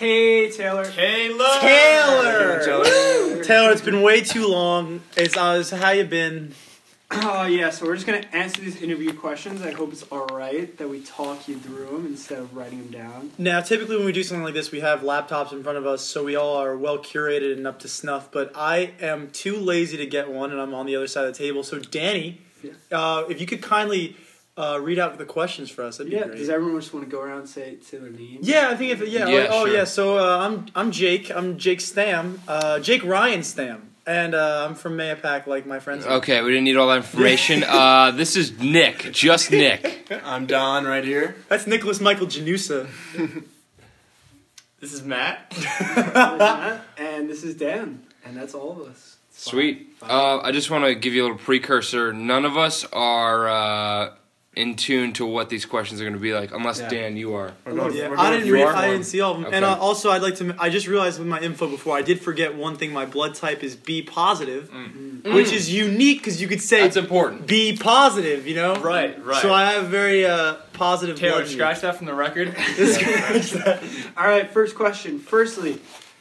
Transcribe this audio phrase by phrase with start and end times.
[0.00, 0.88] Hey, Taylor.
[0.88, 2.64] Hey, Taylor.
[2.64, 3.44] Taylor.
[3.44, 5.02] Taylor, it's been way too long.
[5.14, 6.54] It's uh, so how you been?
[7.10, 9.60] Oh, yeah, so we're just going to answer these interview questions.
[9.60, 13.32] I hope it's alright that we talk you through them instead of writing them down.
[13.36, 16.02] Now, typically when we do something like this, we have laptops in front of us,
[16.02, 18.32] so we all are well curated and up to snuff.
[18.32, 21.34] But I am too lazy to get one, and I'm on the other side of
[21.34, 21.62] the table.
[21.62, 22.70] So, Danny, Yeah.
[22.90, 24.16] uh, if you could kindly
[24.60, 26.36] uh, read out the questions for us, that'd be great.
[26.36, 28.38] does everyone just want to go around and say, say their name?
[28.42, 29.26] Yeah, I think if yeah.
[29.26, 29.84] Yeah, like, oh yeah.
[29.84, 31.30] So uh, I'm I'm Jake.
[31.30, 32.40] I'm Jake Stam.
[32.46, 36.04] Uh, Jake Ryan Stam, and uh, I'm from Mahopac, like my friends.
[36.04, 36.16] are.
[36.16, 37.64] Okay, we didn't need all that information.
[37.70, 40.10] Uh, this is Nick, just Nick.
[40.24, 41.36] I'm Don right here.
[41.48, 42.88] That's Nicholas Michael Janusa.
[44.80, 45.50] This is Matt.
[45.50, 49.16] This is Matt, and this is Dan, and that's all of us.
[49.30, 49.42] It's.
[49.44, 49.94] Sweet.
[50.02, 52.12] Uh, I just want to give you a little precursor.
[52.12, 54.14] None of us are uh,
[54.60, 56.88] in tune to what these questions are going to be like, unless Yeah.
[56.88, 57.52] Dan, you are.
[57.64, 58.66] Going- Yeah, I didn't read.
[58.66, 59.52] I didn't see all of them.
[59.54, 60.54] And uh, also, I'd like to.
[60.58, 62.92] I just realized with my info before, I did forget one thing.
[62.92, 64.70] My blood type is B positive,
[65.24, 67.46] which is unique because you could say it's important.
[67.46, 68.46] B positive.
[68.46, 68.74] You know.
[68.76, 69.40] Right, right.
[69.42, 71.16] So I have very uh, positive.
[71.18, 72.48] Taylor, blood scratch that from the record.
[74.16, 75.18] All right, first question.
[75.18, 75.78] Firstly,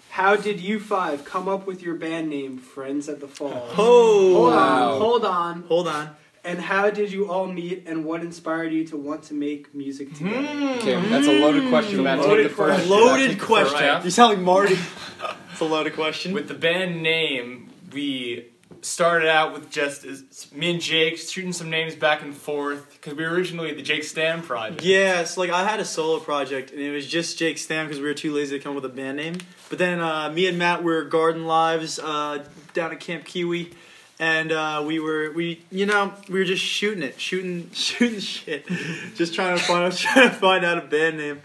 [0.10, 3.54] how did you five come up with your band name, Friends at the Falls?
[3.78, 4.34] Oh.
[4.36, 4.92] Hold Wow.
[4.94, 5.64] on, hold on.
[5.64, 6.10] Hold on.
[6.44, 10.14] And how did you all meet, and what inspired you to want to make music
[10.14, 10.48] together?
[10.78, 12.20] Okay, that's a loaded question, Matt.
[12.20, 12.74] Loaded Take the first.
[12.76, 12.90] question.
[12.90, 13.80] Loaded question.
[13.80, 14.06] first.
[14.06, 14.78] You sound like Marty.
[15.52, 16.34] it's a loaded question.
[16.34, 18.50] With the band name, we
[18.82, 23.16] started out with just as, me and Jake shooting some names back and forth because
[23.16, 24.84] we were originally the Jake Stam project.
[24.84, 28.00] Yeah, so like I had a solo project and it was just Jake Stam because
[28.00, 29.38] we were too lazy to come up with a band name.
[29.70, 33.72] But then uh, me and Matt were Garden Lives uh, down at Camp Kiwi,
[34.20, 38.68] and uh, we were we you know we were just shooting it, shooting shooting shit,
[39.16, 41.42] just trying to find trying to find out a band name.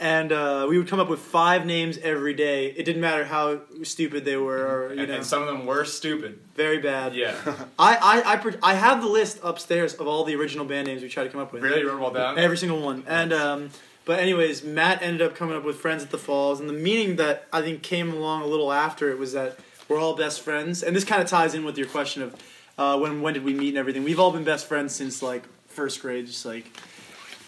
[0.00, 2.66] And uh, we would come up with five names every day.
[2.66, 5.66] It didn't matter how stupid they were, or you And, know, and some of them
[5.66, 6.40] were stupid.
[6.56, 7.14] very bad.
[7.14, 7.36] Yeah.
[7.78, 11.08] I, I, I, I have the list upstairs of all the original band names we
[11.08, 11.62] tried to come up with.
[11.62, 11.80] really?
[11.80, 12.36] You wrote all down?
[12.38, 13.04] Every single one.
[13.06, 13.70] And um,
[14.04, 17.14] but anyways, Matt ended up coming up with Friends at the Falls, and the meaning
[17.16, 19.58] that I think came along a little after it was that
[19.88, 22.34] we're all best friends, and this kind of ties in with your question of
[22.78, 24.04] uh, when when did we meet and everything.
[24.04, 26.66] We've all been best friends since like first grade, just like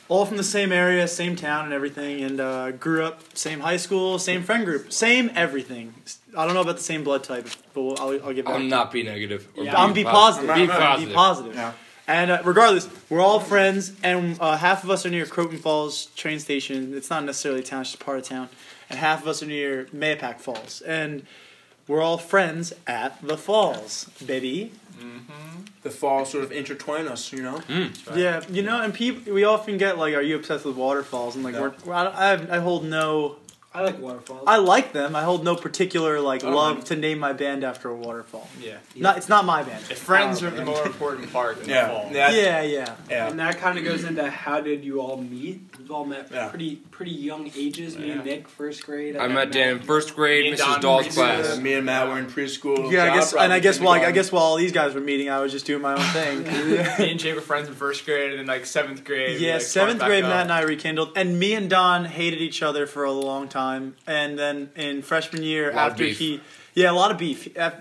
[0.09, 3.77] all from the same area, same town, and everything, and uh, grew up same high
[3.77, 5.95] school, same friend group, same everything.
[6.37, 8.55] I don't know about the same blood type, but we'll, I'll, I'll get back.
[8.55, 9.49] I'll to not be negative.
[9.57, 10.55] Or Yeah, I'm be positive.
[10.55, 11.09] Be I'm not- positive.
[11.09, 11.55] Be positive.
[11.55, 11.73] Yeah.
[12.09, 16.07] And uh, regardless, we're all friends, and uh, half of us are near Croton Falls
[16.15, 16.95] train station.
[16.95, 18.49] It's not necessarily a town; it's just part of town.
[18.89, 21.27] And half of us are near Mahopac Falls, and
[21.89, 24.73] we're all friends at the falls, baby.
[24.99, 25.63] Mm-hmm.
[25.83, 27.59] the falls sort of intertwine us, you know.
[27.69, 28.09] Mm.
[28.09, 28.19] Right.
[28.19, 31.45] Yeah, you know, and people we often get like, "Are you obsessed with waterfalls?" And
[31.45, 31.75] like, No.
[31.85, 33.37] we're, I, I, I hold no.
[33.77, 34.45] I like waterfalls.
[34.47, 35.15] I like them.
[35.15, 36.85] I hold no particular like Oh, love man.
[36.87, 38.49] to name my band after a waterfall.
[38.59, 38.79] Yeah.
[38.95, 39.85] Not, it's not my band.
[39.91, 42.11] If friends are the more important part in Yeah, the fall.
[42.13, 42.95] yeah, Yeah, yeah.
[43.11, 43.29] yeah.
[43.29, 45.61] And that kind of goes into how did you all meet?
[45.79, 46.49] We've all met Yeah.
[46.49, 47.99] pretty pretty young ages.
[47.99, 49.15] Me and Nick, first grade.
[49.19, 50.65] I met Dan in first Me grade, and Mrs.
[50.65, 51.13] Don Doll's preschool.
[51.43, 51.59] class.
[51.59, 52.91] Me and Matt were in preschool.
[52.91, 55.29] Yeah, I guess, and I guess while I guess while all these guys were meeting,
[55.29, 56.43] I was just doing my own thing.
[56.99, 59.39] Me and Jake were friends in first grade, and then like seventh grade.
[59.39, 60.31] we, Yeah, like, seventh sparked back grade, up.
[60.31, 63.97] Matt and I rekindled, and me and Don hated each other for a long time.
[64.07, 66.41] And then in freshman year, A lot of after he,
[66.75, 67.41] yeah, a lot of beef.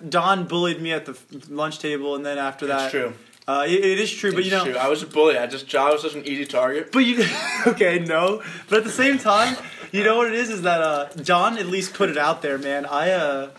[0.09, 1.15] Don bullied me at the
[1.49, 3.13] lunch table, and then after that, It's true.
[3.47, 4.77] Uh, it, it is true, but It's you know, true.
[4.85, 5.37] I was a bully.
[5.37, 6.91] I just I was such an easy target.
[6.91, 7.15] but you,
[7.67, 9.55] okay, no, but at the same time,
[9.91, 12.57] you know what it is is that uh, Don at least put it out there,
[12.57, 12.85] man.
[12.87, 13.49] I uh,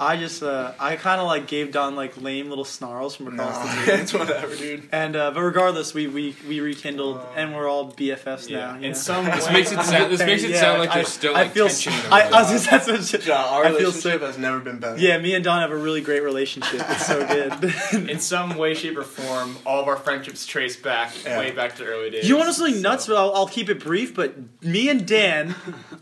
[0.00, 3.58] I just uh, I kind of like gave Don like lame little snarls from across
[3.58, 4.00] the Nah, table.
[4.02, 4.88] it's whatever, dude.
[4.92, 8.58] And uh, but regardless, we we, we rekindled, and we're all BFFs Yeah.
[8.58, 8.74] now.
[8.76, 8.92] In know?
[8.92, 10.12] some This way, makes it sound.
[10.12, 11.92] This makes it Yeah, sound like I- there's still I like feel tension.
[11.94, 14.60] s- I, I was that's what shit- John, our I feel relationship so- has never
[14.60, 14.98] been better.
[14.98, 16.80] Yeah, me and Don have a really great relationship.
[16.88, 18.08] It's so good.
[18.08, 21.38] in some way, shape, or form, all of our friendships trace back Yeah.
[21.40, 22.28] way back to early days.
[22.28, 23.06] you want to know something So- nuts?
[23.08, 24.14] But I'll, I'll keep it brief.
[24.14, 25.56] But me and Dan,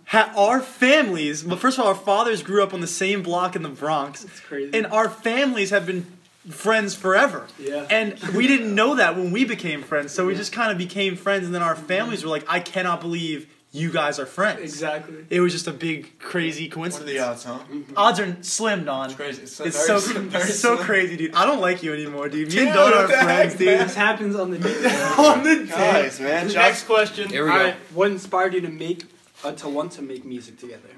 [0.04, 1.44] ha- our families.
[1.44, 4.24] Well, first of all, our fathers grew up on the same block in the Bronx,
[4.24, 4.76] It's crazy.
[4.76, 6.04] and our families have been
[6.50, 7.46] friends forever.
[7.58, 7.86] yeah.
[7.90, 11.16] And we didn't know that when we became friends, so we just kind of became
[11.16, 11.46] friends.
[11.46, 15.24] And then our families were like, "I cannot believe you guys are friends." exactly.
[15.28, 17.10] It was just a big, crazy What are coincidence.
[17.10, 17.58] the odds, huh?
[17.96, 19.06] Odds are slim, Don.
[19.06, 19.42] It's crazy.
[19.42, 21.34] It's, It's very so slim, very it's so crazy, dude.
[21.34, 22.48] I don't like you anymore, dude.
[22.52, 23.80] Me and Dude, Don are friends, heck, dude.
[23.80, 24.84] This happens on the day.
[25.28, 25.70] On the day.
[26.02, 26.46] Guys, man.
[26.48, 27.28] Next question.
[27.28, 27.64] Here we All go.
[27.64, 27.76] right.
[27.98, 29.00] What inspired you to make
[29.44, 30.90] uh, to want to make music together?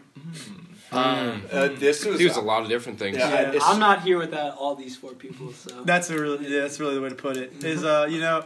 [0.91, 2.19] Um, uh, this was.
[2.19, 3.19] he was a lot of different things.
[3.19, 3.61] Yeah, Yeah.
[3.63, 6.95] I'm not here without all these four people, so That's a really yeah, that's really
[6.95, 7.63] the way to put it.
[7.65, 8.45] Is uh, you know,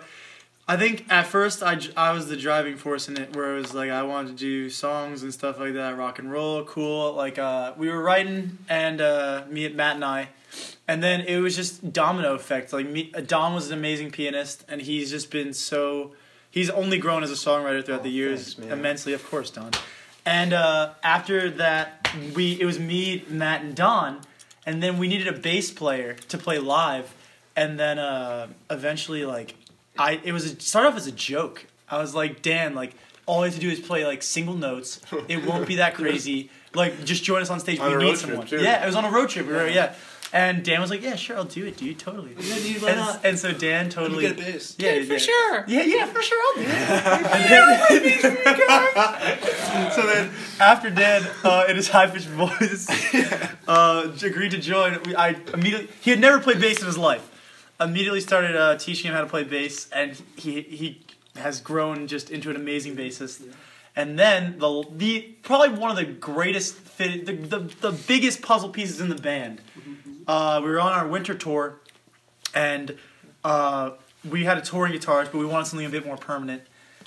[0.66, 3.60] I I think at first I, I was the driving force in it, where it
[3.60, 7.12] was like I wanted to do songs and stuff like that, rock and roll, cool.
[7.14, 10.28] Like uh, we were writing, and uh, me, Matt, and I,
[10.88, 12.72] and then it was just domino effect.
[12.72, 16.12] Like me, Don was an amazing pianist, and he's just been so.
[16.50, 19.70] He's only grown as a songwriter throughout Oh, the years thanks, immensely, of course, Don.
[20.26, 22.01] And uh, after that,
[22.34, 24.20] we it was me, Matt, and Don,
[24.66, 27.14] and then we needed a bass player to play live,
[27.56, 29.54] and then uh, eventually, like,
[29.98, 31.66] I it was a, started off as a joke.
[31.88, 32.94] I was like, Dan, like,
[33.26, 35.00] all you have to do is play like single notes.
[35.28, 36.50] It won't be that crazy.
[36.74, 37.78] Like, just join us on stage.
[37.80, 38.46] On we need someone.
[38.50, 39.46] Yeah, it was on a road trip.
[39.46, 39.94] We were, yeah.
[40.34, 41.98] And Dan was like, "Yeah, sure, I'll do it, dude.
[41.98, 43.20] Totally." Yeah, dude, why and, not?
[43.22, 44.22] and so Dan totally.
[44.22, 44.74] Get a bass.
[44.78, 45.18] Yeah, for yeah.
[45.18, 45.64] sure.
[45.68, 46.68] Yeah, yeah, for sure, I'll do it.
[47.32, 48.32] And then-
[49.92, 52.88] so then, after Dan, uh, in his high pitched voice,
[53.68, 57.28] uh, agreed to join, we, I immediately he had never played bass in his life.
[57.78, 61.02] Immediately started uh, teaching him how to play bass, and he he
[61.36, 63.42] has grown just into an amazing bassist.
[63.94, 68.70] And then the the probably one of the greatest fit, the, the the biggest puzzle
[68.70, 69.60] pieces in the band.
[70.26, 71.80] Uh, we were on our winter tour,
[72.54, 72.96] and
[73.44, 73.90] uh,
[74.28, 76.62] we had a touring guitarist, but we wanted something a bit more permanent.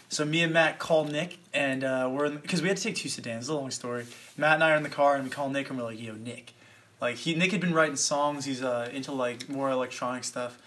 [0.09, 3.09] So me and Matt called Nick, and uh, we're because we had to take two
[3.09, 3.43] sedans.
[3.45, 4.05] It's a long story.
[4.37, 6.13] Matt and I are in the car, and we call Nick, and we're like, "Yo,
[6.13, 6.53] Nick."
[7.01, 8.45] Like he Nick had been writing songs.
[8.45, 10.57] He's uh, into like more electronic stuff.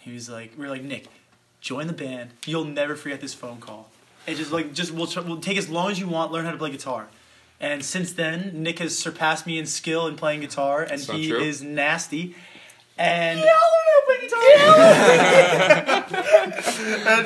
[0.00, 1.06] He was like, we are like, Nick,
[1.60, 2.30] join the band.
[2.46, 3.90] You'll never forget this phone call.
[4.26, 6.32] It just like just we'll, tr- we'll take as long as you want.
[6.32, 7.08] Learn how to play guitar.
[7.60, 11.16] And since then, Nick has surpassed me in skill in playing guitar, and That's not
[11.16, 11.40] he true.
[11.40, 12.34] is nasty.
[12.98, 13.48] And and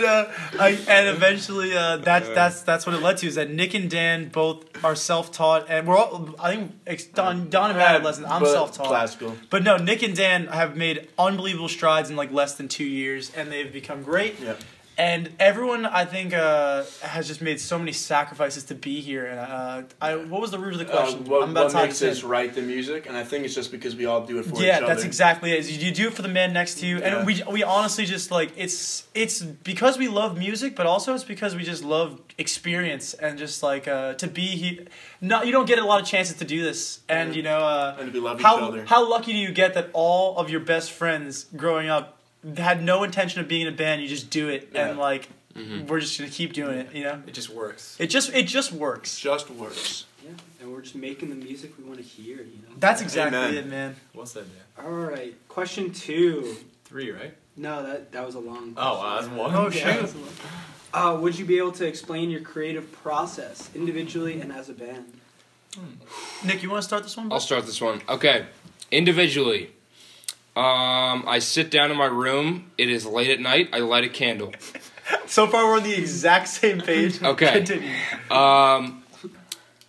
[0.05, 0.27] uh,
[0.59, 3.89] I, and eventually uh, that's that's that's what it led to is that Nick and
[3.91, 7.89] Dan both are self taught and we're all I think ex- Don Don and Matt
[7.93, 8.27] had lessons.
[8.29, 8.89] I'm But self taught.
[8.89, 9.37] Classical.
[9.49, 13.31] But no, Nick and Dan have made unbelievable strides in like less than two years,
[13.37, 14.41] and they've become great.
[14.41, 14.55] Yeah.
[15.01, 19.25] And everyone, I think, uh, has just made so many sacrifices to be here.
[19.25, 21.25] And uh, I, what was the root of the Uh, question?
[21.25, 23.71] what I'm about what to makes us write the music, and I think it's just
[23.77, 24.87] because we all do it for yeah, each other.
[24.93, 25.65] that's exactly it.
[25.85, 28.51] You do it for the man next to you, and we we honestly just like
[28.65, 29.41] it's it's
[29.73, 33.89] because we love music, but also it's because we just love experience and just like
[33.89, 34.85] uh, to be here.
[35.23, 37.37] Not you don't get a lot of chances to do this, and Yeah.
[37.39, 38.85] you know uh, And we love each how other.
[38.85, 42.20] how lucky do you get that all of your best friends growing up
[42.57, 44.03] had no intention of being in a band.
[44.03, 45.03] You just do it, and Yeah.
[45.03, 45.29] like
[45.87, 46.95] we're just gonna keep doing it.
[46.95, 47.97] You know, It just works.
[47.99, 49.19] it just it just works.
[49.19, 50.05] just works.
[50.25, 52.75] Yeah, and we're just making the music we want to hear, you know?
[52.79, 53.55] That's exactly Amen.
[53.55, 53.97] it, man.
[54.15, 54.45] Well said,
[54.77, 54.87] man.
[54.87, 56.57] All right, question two.
[56.85, 57.35] Three, right?
[57.57, 58.75] No, that that was a long.
[58.77, 59.55] Oh, wow, that's one.
[59.55, 59.85] Oh, Yeah, shoot.
[59.85, 60.29] that was a long-
[60.93, 65.13] Uh, would you be able to explain your creative process individually and as a band?
[66.45, 67.29] Nick, you want to start this one?
[67.29, 67.35] bud?
[67.37, 68.03] I'll start this one.
[68.09, 68.47] Okay,
[68.91, 69.71] individually.
[70.57, 72.71] Um, I sit down in my room.
[72.77, 73.69] It is late at night.
[73.73, 74.53] I light a candle.
[75.27, 77.21] So far, we're on the exact same page.
[77.33, 77.51] Okay.
[77.51, 77.91] Continue.
[78.31, 79.03] Um,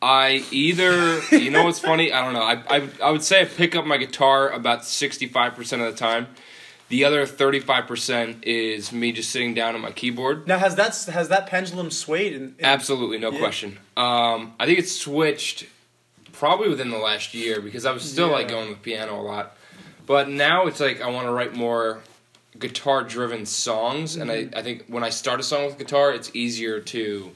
[0.02, 2.12] I either you know what's funny?
[2.12, 2.42] I don't know.
[2.42, 5.92] I, I I would say I pick up my guitar about sixty five percent of
[5.94, 6.26] the time.
[6.90, 10.48] The other thirty five percent is me just sitting down on my keyboard.
[10.48, 12.34] Now, has that has that pendulum swayed?
[12.34, 13.38] In, in Absolutely, no Yeah.
[13.40, 13.78] question.
[13.96, 15.66] Um, I think it's switched
[16.34, 18.56] probably within the last year because I was still like Yeah.
[18.56, 19.56] going with piano a lot,
[20.12, 22.02] but now it's like I want to write more
[22.60, 24.56] guitar-driven songs, and Mm-hmm.
[24.56, 27.32] I, I think when I start a song with guitar, it's easier to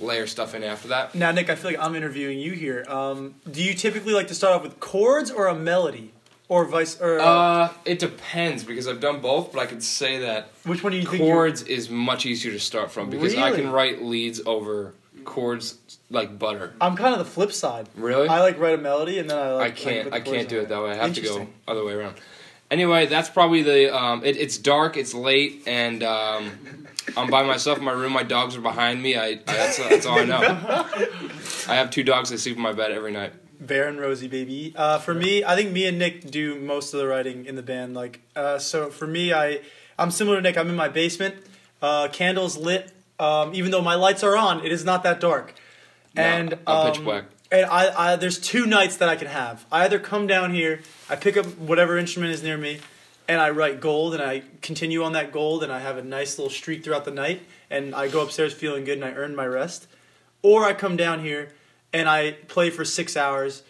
[0.00, 1.14] layer stuff in after that.
[1.14, 2.84] Now, Nick, I feel like I'm interviewing you here.
[2.88, 6.12] Um, do you typically like to start off with chords or a melody,
[6.48, 10.18] or vice or uh, Uh, it depends because I've done both, but I could say
[10.18, 11.22] that which one do you think?
[11.22, 13.62] chords is much easier to start from because I Really?
[13.62, 14.94] can write leads over
[15.26, 16.72] chords like butter.
[16.80, 17.88] I'm kind of the flip side.
[17.96, 18.28] Really?
[18.28, 19.72] I like write a melody and then I like.
[19.72, 20.10] I can't.
[20.10, 20.92] the I can't do it that way.
[20.92, 22.16] I have to go other way around.
[22.70, 23.94] Anyway, that's probably the.
[23.94, 24.96] Um, it, it's dark.
[24.96, 28.12] It's late, and um, I'm by myself in my room.
[28.12, 29.16] My dogs are behind me.
[29.16, 30.38] I, I that's, that's all I know.
[31.68, 33.32] I have two dogs that sleep in my bed every night.
[33.60, 34.72] Bear and Rosie, baby.
[34.76, 37.62] Uh, for me, I think me and Nick do most of the writing in the
[37.62, 37.94] band.
[37.94, 39.60] Like, uh, so for me, I
[39.98, 40.58] I'm similar to Nick.
[40.58, 41.36] I'm in my basement,
[41.80, 42.92] uh, candles lit.
[43.18, 45.54] Um, even though my lights are on, it is not that dark.
[46.14, 47.24] No, and I'm pitch um, black.
[47.50, 49.64] And I, I, there's two nights that I can have.
[49.70, 52.80] I either come down here, I pick up whatever instrument is near me,
[53.28, 56.38] and I write gold, and I continue on that gold, and I have a nice
[56.38, 59.46] little streak throughout the night, and I go upstairs feeling good, and I earn my
[59.46, 59.86] rest.
[60.42, 61.52] Or I come down here,
[61.92, 63.62] and I play for six hours,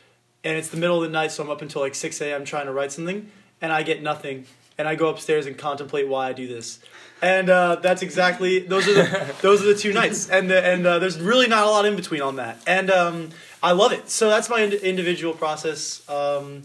[0.42, 2.44] and it's the middle of the night, so I'm up until like 6 a.m.
[2.44, 4.46] trying to write something, and I get nothing,
[4.78, 6.78] and I go upstairs and contemplate why I do this.
[7.22, 10.86] And uh, that's exactly those are the those are the two nights, and the, and
[10.86, 13.30] uh, there's really not a lot in between on that, and um,
[13.62, 14.10] I love it.
[14.10, 16.06] So that's my ind- individual process.
[16.10, 16.64] Um,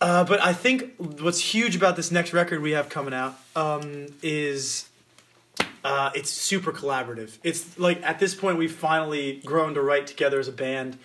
[0.00, 4.06] uh, but I think what's huge about this next record we have coming out um,
[4.22, 4.86] is
[5.84, 7.38] Uh, it's super collaborative.
[7.42, 10.98] It's like at this point we've finally grown to write together as a band,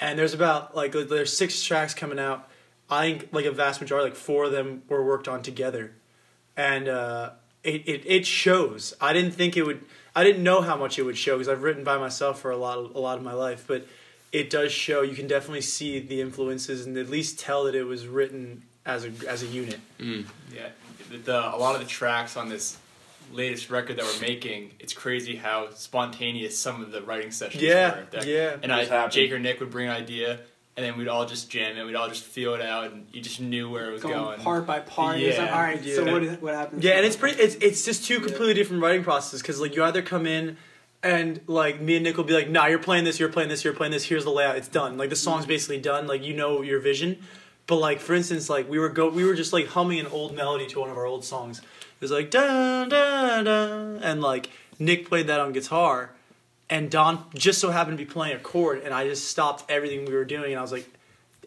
[0.00, 2.48] and there's about like there's six tracks coming out.
[2.88, 5.92] I think like a vast majority, like four of them were worked on together,
[6.56, 7.30] and uh,
[7.64, 8.94] it, it it shows.
[9.00, 9.82] I didn't think it would.
[10.14, 12.56] I didn't know how much it would show because I've written by myself for a
[12.56, 13.86] lot of, a lot of my life, but
[14.30, 15.02] it does show.
[15.02, 19.04] You can definitely see the influences and at least tell that it was written as
[19.04, 19.80] a as a unit.
[19.98, 20.26] Mm.
[20.54, 20.68] Yeah,
[21.10, 22.76] the, the, a lot of the tracks on this
[23.32, 27.94] latest record that we're making, it's crazy how spontaneous some of the writing sessions Yeah,
[27.96, 28.06] were.
[28.10, 28.56] That- yeah.
[28.62, 29.12] And I, happened.
[29.12, 30.40] Jake or Nick would bring an idea,
[30.76, 31.84] and then we'd all just jam it.
[31.84, 34.40] We'd all just feel it out, and you just knew where it was Going, going.
[34.40, 35.18] part by part.
[35.18, 35.54] It's like, Yeah.
[35.54, 35.84] all right.
[35.84, 36.12] So Yeah.
[36.12, 36.84] what what happens?
[36.84, 37.40] Yeah, and it's pretty.
[37.40, 38.20] It's it's just two Yeah.
[38.20, 40.56] completely different writing processes because like you either come in
[41.02, 43.64] and like me and Nick will be like, nah, you're playing this, you're playing this,
[43.64, 44.04] you're playing this.
[44.04, 44.56] Here's the layout.
[44.56, 44.96] It's done.
[44.96, 45.22] Like the mm-hmm.
[45.24, 46.06] song's basically done.
[46.06, 47.18] Like you know your vision.
[47.66, 50.34] But like for instance, like we were go we were just like humming an old
[50.34, 51.58] melody to one of our old songs.
[51.58, 54.48] It was like da da da, and like
[54.78, 56.10] Nick played that on guitar,
[56.72, 60.06] and Don just so happened to be playing a chord, and I just stopped everything
[60.06, 60.88] we were doing, and I was like,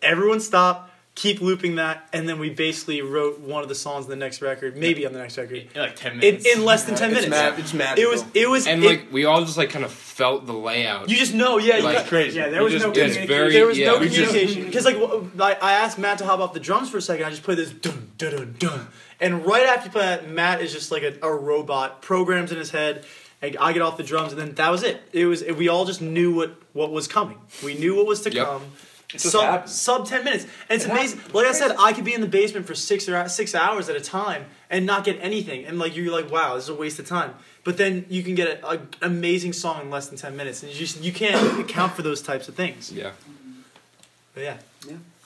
[0.02, 0.92] everyone stop.
[1.16, 4.42] Keep looping that, and then we basically wrote one of the songs in the next
[4.42, 6.46] record, maybe on the next record, in like ten minutes.
[6.46, 7.56] in less than ten it's minutes.
[7.58, 8.04] Ma- it's magical.
[8.04, 10.52] It was it was And it- like we all just like kind of felt the
[10.52, 11.08] layout.
[11.10, 12.38] you just know yeah Like, got- crazy.
[12.38, 13.28] Yeah, there was just no did communication.
[13.30, 14.84] very- there was yeah, no we communication because
[15.38, 17.26] like I asked Matt to hop off the drums for a second.
[17.26, 18.88] I just played this dun dun dun dun,
[19.22, 22.58] and right after you play that, Matt is just like a, a robot, programs in
[22.58, 23.06] his head.
[23.48, 25.02] And I get off the drums, and then that was it.
[25.14, 27.38] It was we all just knew what what was coming.
[27.64, 28.46] We knew what was to Yep.
[28.46, 28.64] come.
[29.18, 31.18] Sub, sub ten minutes, and it's It amazing.
[31.20, 31.36] happened.
[31.36, 33.96] Like I said, I could be in the basement for six or six hours at
[33.96, 37.00] a time and not get anything, and like you're like, wow, this is a waste
[37.00, 37.34] of time.
[37.64, 40.64] But then you can get a- a- an amazing song in less than ten minutes,
[40.64, 42.92] and you just you can't account for those types of things.
[42.92, 43.12] Yeah.
[44.34, 44.58] But yeah.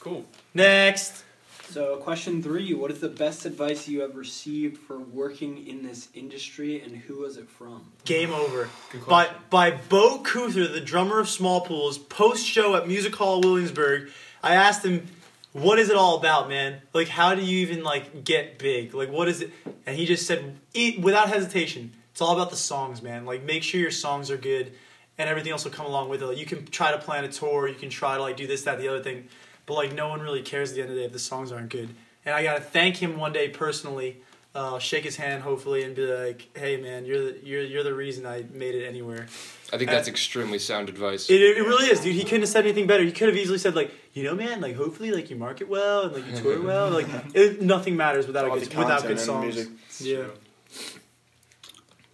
[0.02, 0.26] cool.
[0.54, 1.24] Next.
[1.70, 6.10] So, question three: What is the best advice you have received for working in this
[6.16, 7.92] industry, and who was it from?
[8.06, 8.70] Game over.
[8.92, 14.10] Good By by Beau Kuther, the drummer of Smallpools, post show at Music Hall Williamsburg,
[14.42, 15.08] I asked him,
[15.54, 16.82] "What is it all about, man?
[16.92, 18.96] Like, how do you even like get big?
[18.96, 19.52] Like, what is it?"
[19.86, 21.94] And he just said, "Eat without hesitation.
[22.12, 23.28] It's all about the songs, man.
[23.28, 24.74] Like, make sure your songs are good,
[25.20, 26.26] and everything else will come along with it.
[26.26, 28.64] Like, you can try to plan a tour, you can try to like do this,
[28.64, 29.28] that, the other thing,
[29.70, 31.54] but like, no one really cares at the end of the day if the songs
[31.54, 31.90] aren't good."
[32.26, 34.18] And I gotta thank him one day personally.
[34.56, 37.94] Uh, shake his hand, hopefully, and be like, "Hey, man, you're the you're you're the
[37.94, 39.28] reason I made it anywhere."
[39.72, 41.30] I think that's extremely sound advice.
[41.30, 42.16] It, it really is, dude.
[42.16, 43.04] He couldn't have said anything better.
[43.04, 46.02] He could have easily said like, you know, man, like hopefully like you market well
[46.06, 46.90] and like you tour well.
[46.90, 49.56] Like it, nothing matters without a good, the without good songs.
[49.56, 49.70] music.
[50.00, 50.24] Yeah.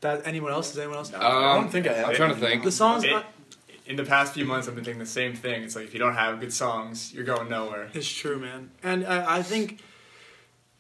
[0.02, 0.72] That anyone else?
[0.72, 1.14] Is anyone else?
[1.14, 2.10] I don't Um, think I have.
[2.10, 2.64] I'm trying to think.
[2.64, 3.04] The songs.
[3.06, 3.24] It-
[3.86, 5.64] in the past few months, I've been thinking the same thing.
[5.64, 7.90] It's like if you don't have good songs, you're going nowhere.
[7.94, 8.72] It's true, man.
[8.84, 9.80] And I, I think,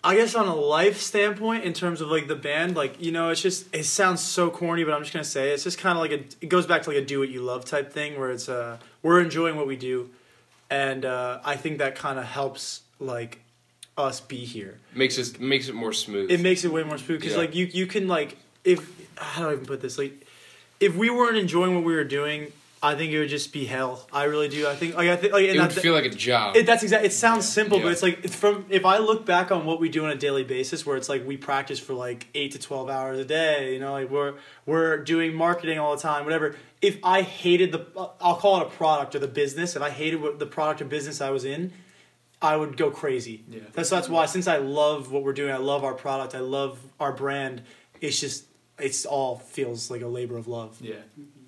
[0.04, 3.30] I guess on a life standpoint, in terms of like the band, like you know,
[3.30, 6.02] it's just it sounds so corny, but I'm just gonna say it's just kind of
[6.02, 6.24] like a.
[6.42, 8.78] It goes back to like a do what you love type thing, where it's uh
[9.02, 10.10] we're enjoying what we do,
[10.70, 13.40] and uh, I think that kind of helps like
[13.98, 14.78] us be here.
[14.94, 16.30] makes it makes it more smooth.
[16.30, 17.40] It makes it way more smooth because Yeah.
[17.40, 20.28] like you you can like if how do I even put this like
[20.80, 22.52] if we weren't enjoying what we were doing,
[22.86, 24.08] I think it would just be hell.
[24.14, 24.68] I really do.
[24.68, 26.56] I think like I think like it would feel like a job.
[26.56, 27.08] it, that's exactly.
[27.08, 28.66] It sounds simple, but it's like it's from.
[28.70, 31.26] If I look back on what we do on a daily basis, where it's like
[31.26, 34.36] we practice for like eight to twelve hours a day, you know, like we're
[34.68, 36.56] we're doing marketing all the time, whatever.
[36.80, 37.88] If I hated the,
[38.22, 39.76] I'll call it a product or the business.
[39.76, 41.74] If I hated what the product or business I was in,
[42.40, 43.44] I would go crazy.
[43.50, 43.62] Yeah.
[43.74, 46.80] That's that's why since I love what we're doing, I love our product, I love
[47.00, 47.64] our brand.
[48.00, 48.46] It's just
[48.78, 50.78] it's all feels like a labor of love.
[50.82, 50.96] Yeah.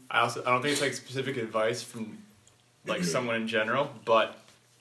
[0.09, 2.17] I also I don't think it's like specific advice from
[2.85, 3.09] like mm-hmm.
[3.09, 4.37] someone in general, but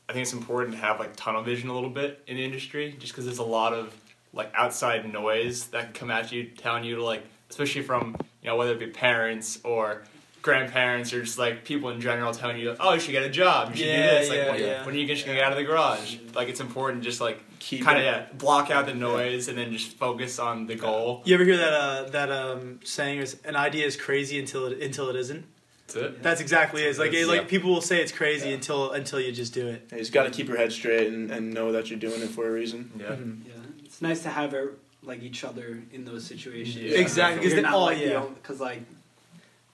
[0.08, 2.96] I think it's important to have like tunnel vision a little bit in the industry,
[2.98, 3.94] just because there's a lot of
[4.32, 8.48] like outside noise that can come at you, telling you to like, especially from you
[8.48, 10.02] know whether it be parents or
[10.46, 13.70] grandparents or just like people in general telling you, oh, you should get a job,
[13.70, 14.28] you should Yeah, do this.
[14.28, 14.86] Like, yeah, when, yeah.
[14.86, 16.18] when are you going to get out of the garage?
[16.34, 19.72] Like, it's important just like Keep kind of yeah, block out the noise and then
[19.72, 21.22] just focus on the goal.
[21.24, 24.80] You ever hear that uh, that um, saying is an idea is crazy until it
[24.82, 25.44] until it isn't.
[25.86, 26.22] That's it.
[26.22, 26.88] That's exactly it.
[26.88, 27.26] It's like it, Yeah.
[27.26, 29.88] like people will say it's crazy until until you just do it.
[29.92, 32.28] You just got to keep your head straight and, and know that you're doing it
[32.28, 32.90] for a reason.
[32.98, 33.06] Yeah.
[33.06, 33.48] Mm-hmm.
[33.48, 34.54] Yeah, it's nice to have
[35.02, 36.76] like each other in those situations.
[36.76, 36.98] Yeah.
[36.98, 38.24] Exactly, 'cause You're not oh, like yeah.
[38.34, 38.82] because like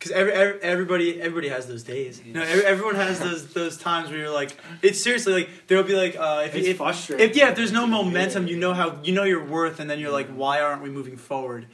[0.02, 2.20] Because every, every, everybody everybody has those days.
[2.24, 5.84] You know, every, everyone has those those times where you're like, it's seriously like there'll
[5.84, 7.30] be like uh, if it's if, frustrating.
[7.30, 10.00] if yeah if there's no momentum, you know how you know your worth, and then
[10.00, 11.66] you're like, why aren't we moving forward?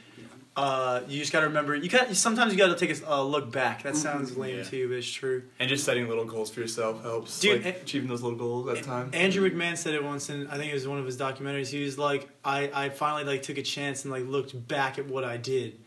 [0.55, 3.23] Uh, you just got to remember you got sometimes you got to take a uh,
[3.23, 3.81] look back.
[3.81, 4.63] That sounds lame Yeah.
[4.63, 5.43] too, but it's true.
[5.57, 7.39] And just setting little goals for yourself helps.
[7.39, 9.09] Dude, like, a- achieving those little goals at a time.
[9.13, 11.69] Andrew McMahon said it once, and I think it was one of his documentaries.
[11.69, 15.07] He was like, "I, I finally like took a chance and like looked back at
[15.07, 15.79] what I did,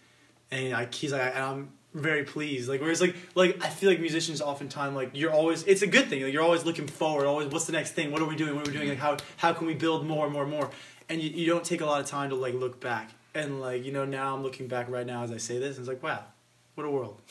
[0.50, 2.68] and like he's like, and I'm very pleased.
[2.68, 6.06] Like whereas like like I feel like musicians oftentimes like you're always it's a good
[6.06, 6.22] thing.
[6.22, 7.26] Like, you're always looking forward.
[7.26, 8.12] Always what's the next thing?
[8.12, 8.54] What are we doing?
[8.54, 8.88] What are we doing?
[8.90, 10.70] Like how how can we build more and more and more?
[11.08, 13.10] And you, you don't take a lot of time to like look back.
[13.34, 15.86] And like you know now I'm looking back right now as I say this and
[15.86, 16.24] it's like wow,
[16.74, 17.20] what a world.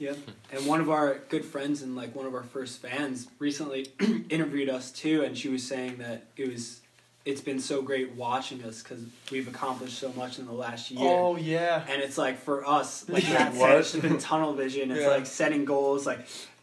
[0.00, 0.14] Yeah.
[0.50, 3.88] And one of our good friends and like one of our first fans recently
[4.30, 6.80] interviewed us too, and she was saying that it was,
[7.24, 11.00] it's been so great watching us because we've accomplished so much in the last year.
[11.02, 11.84] Oh yeah.
[11.88, 13.50] And it's like for us, like Yeah.
[13.50, 13.68] that What?
[13.68, 14.90] said, it's been tunnel vision.
[14.90, 15.08] It's Yeah.
[15.08, 16.20] like setting goals, like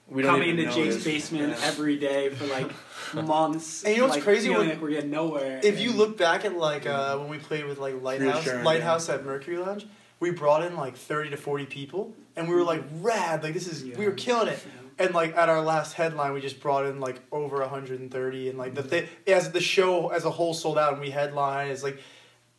[0.08, 1.04] We don't coming even into Jake's this.
[1.04, 1.66] basement Yeah.
[1.68, 2.72] every day for like
[3.14, 3.84] months.
[3.84, 5.60] And you know what's like, crazy when- like we're getting nowhere.
[5.64, 9.10] If you look back at like uh, when we played with like Lighthouse, Reassuring, Lighthouse
[9.10, 9.86] at Mercury Lounge,
[10.20, 13.68] we brought in like thirty to forty people, and we were like rad, like this
[13.68, 14.60] is we were killing it.
[15.00, 18.50] And like at our last headline, we just brought in like over hundred and thirty,
[18.50, 21.70] and like the th- as the show as a whole sold out, and we headline.
[21.70, 22.00] It's like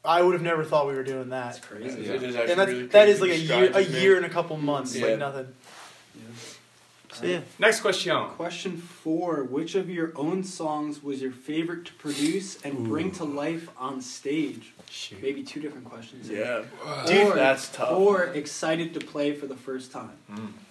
[0.05, 1.67] I would have never thought we were doing that's that.
[1.67, 2.03] crazy.
[2.03, 2.13] Yeah.
[2.13, 4.29] It is actually And that's really that is like a year, a year and a
[4.29, 5.07] couple months, Yeah.
[5.09, 5.49] like nothing.
[7.23, 7.29] Yeah.
[7.31, 7.41] Yeah.
[7.59, 8.17] Next question.
[8.31, 13.25] Question four: Which of your own songs was your favorite to produce and bring to
[13.25, 14.75] life on stage?
[15.21, 16.29] Maybe two different questions.
[16.31, 16.63] Yeah.
[17.07, 17.93] Dude, Or- that's tough.
[17.93, 20.13] Or excited to play for the first time.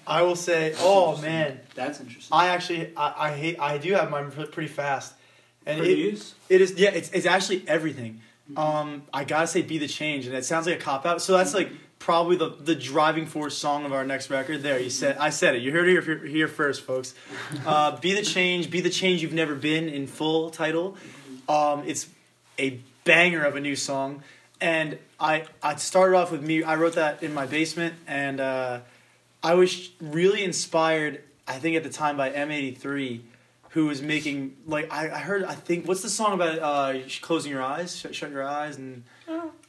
[0.08, 2.36] I will say, That's oh man, That's interesting.
[2.36, 5.14] I actually I, I hate I do have mine pre- pretty fast,
[5.66, 6.90] and it, It is yeah.
[6.92, 8.22] It's it's actually everything.
[8.56, 11.22] Um, I gotta say, "Be the Change," and it sounds like a cop out.
[11.22, 14.64] So that's like probably the the driving force song of our next record.
[14.64, 15.62] There, you said I said it.
[15.62, 17.14] You heard it here, here first, folks.
[17.66, 20.96] Uh, "Be the Change," "Be the Change You've Never Been" in full title.
[21.50, 22.08] Um, it's
[22.60, 24.24] a banger of a new song,
[24.62, 26.64] and I I started off with me.
[26.64, 28.80] I wrote that in my basement, and uh,
[29.44, 31.22] I was really inspired.
[31.48, 33.22] I think at the time by M83
[33.72, 37.52] who was making like I, I heard I think what's the song about uh closing
[37.52, 39.04] your eyes shut, shut your eyes and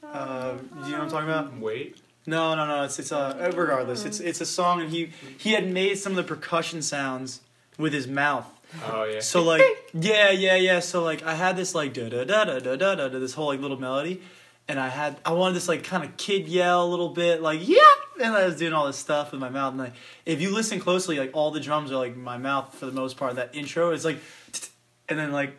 [0.02, 1.98] uh do you know what I'm talking about Wait.
[2.28, 5.66] No no no it's it's uh regardless it's it's a song and he he had
[5.68, 7.40] made some of the percussion sounds
[7.78, 8.46] with his mouth.
[8.84, 9.20] Oh yeah.
[9.20, 9.62] so like
[9.94, 12.94] yeah yeah yeah so like I had this like da da da da da da
[12.94, 14.20] da this whole like little melody
[14.68, 17.66] and I had I wanted this like kind of kid yell a little bit like
[17.66, 17.78] yeah!
[18.20, 19.94] And I was doing all this stuff with my mouth and like
[20.26, 23.16] if you listen closely like all the drums are like my mouth for the most
[23.16, 24.18] part that intro is like
[25.08, 25.56] and then like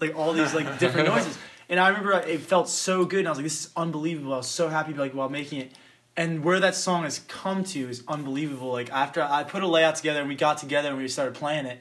[0.00, 1.36] like all these like different noises.
[1.68, 4.32] And I remember it felt so good and I was like this is unbelievable.
[4.32, 5.72] I was so happy like while making it
[6.18, 9.94] and where that song has come to is unbelievable like after I put a layout
[9.94, 11.78] together and we got together and we started playing it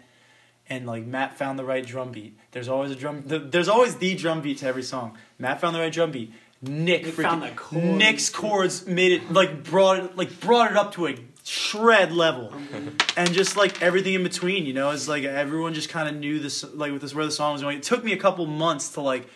[0.70, 2.38] and like Matt found the right drum beat.
[2.52, 3.24] There's always a drum.
[3.26, 5.18] The, there's always the drum beat to every song.
[5.40, 6.34] Matt found the right drum beat.
[6.62, 7.86] Nick, Nick freaking- found the chords.
[7.86, 12.50] Nick's chords made it like brought it like brought it up to a shred level,
[12.50, 12.90] mm-hmm.
[13.16, 14.66] and just like everything in between.
[14.66, 17.32] You know, it's like everyone just kind of knew this like with this where the
[17.32, 17.78] song was going.
[17.78, 19.28] It took me a couple months to like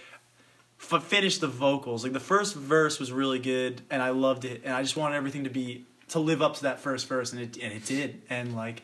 [0.82, 2.04] f- finish the vocals.
[2.04, 5.16] Like the first verse was really good, and I loved it, and I just wanted
[5.16, 8.22] everything to be to live up to that first verse, and it and it did,
[8.30, 8.84] and like.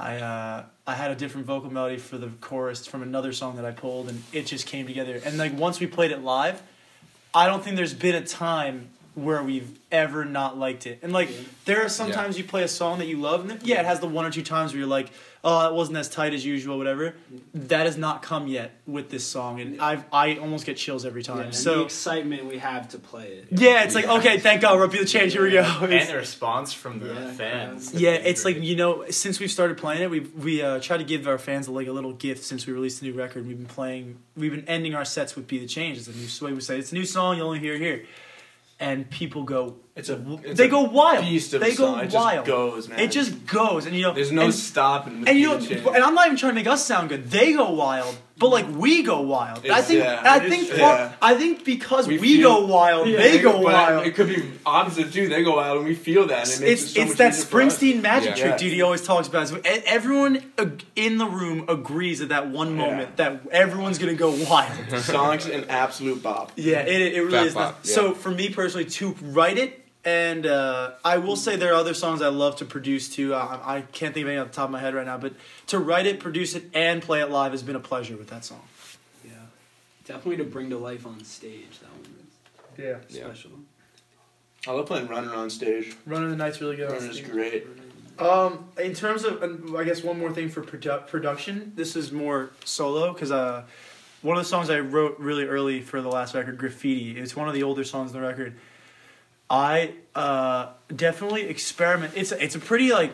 [0.00, 3.64] I uh, I had a different vocal melody for the chorus from another song that
[3.64, 5.20] I pulled, and it just came together.
[5.24, 6.62] And like once we played it live,
[7.34, 8.90] I don't think there's been a time
[9.24, 11.00] where we've ever not liked it.
[11.02, 11.30] And like
[11.64, 14.00] there are sometimes you play a song that you love, and then, yeah, it has
[14.00, 15.10] the one or two times where you're like,
[15.44, 17.14] oh, it wasn't as tight as usual, whatever.
[17.54, 21.22] That has not come yet with this song, and I've I almost get chills every
[21.22, 21.46] Yeah, time.
[21.50, 23.46] the so excitement we have to play it.
[23.50, 25.32] yeah, it's like okay, thank God, we're up to the change.
[25.32, 25.62] Here we go.
[25.82, 27.94] And It's- the response from the Yeah, fans.
[27.94, 31.04] yeah, it's like you know, since we've started playing it, we've we uh, tried to
[31.04, 33.46] give our fans like a little gift since we released the new record.
[33.46, 36.46] We've been playing, we've been ending our sets with "Be the Change." It's a new
[36.46, 37.36] way we say it's a new song.
[37.38, 38.04] You only hear it here,
[38.80, 41.24] and people go, It's a it's they a go wild.
[41.24, 42.00] beast of they go song.
[42.04, 43.00] It just goes, man.
[43.00, 45.26] It just goes, and you know, There's no and, stopping.
[45.26, 45.86] and you know, Beat the Change.
[45.86, 47.30] and I'm not even trying to make us sound good.
[47.30, 49.66] They go wild, but like we go wild.
[49.68, 51.12] I think, yeah, I it is- think, yeah.
[51.20, 54.06] I think because we, We go wild, Yeah, they go wild.
[54.06, 55.28] It could be opposite too.
[55.28, 56.44] They go wild, and we feel that.
[56.52, 57.78] And it makes it's it so it's much that easier for us.
[57.78, 58.42] Springsteen magic Yeah.
[58.42, 58.56] trick, Yeah.
[58.58, 58.72] dude.
[58.74, 59.50] He always talks about.
[59.52, 59.82] It.
[59.86, 60.42] Everyone
[60.94, 62.86] in the room agrees at that one Yeah.
[62.86, 64.72] moment that everyone's gonna go wild.
[65.00, 66.52] Song's an absolute bop.
[66.56, 67.54] yeah, it, it really Fat is.
[67.54, 67.88] bop, nuts.
[67.90, 67.94] yeah.
[67.96, 71.92] So for me personally, to write it, and uh, I will say there are other
[71.94, 73.34] songs I love to produce too.
[73.34, 75.34] I, I can't think of any off the top of my head right now, but
[75.68, 78.44] to write it, produce it, and play it live has been a pleasure with that
[78.44, 78.62] song.
[79.24, 79.32] Yeah,
[80.06, 81.78] definitely to bring to life on stage.
[81.80, 82.26] That one
[82.78, 83.24] Yeah, is Yeah.
[83.26, 83.50] special.
[84.66, 85.94] I love playing Runner on stage.
[86.06, 86.88] Runner the Night's really good.
[86.90, 87.66] on Runner's great.
[88.18, 89.42] Um, in terms of,
[89.76, 91.72] I guess one more thing for produ- production.
[91.76, 93.62] This is more solo because uh,
[94.22, 97.16] one of the songs I wrote really early for the last record, Graffiti.
[97.18, 98.54] It's one of the older songs on the record.
[99.50, 102.12] I uh, definitely experiment.
[102.16, 103.12] It's a, it's a pretty like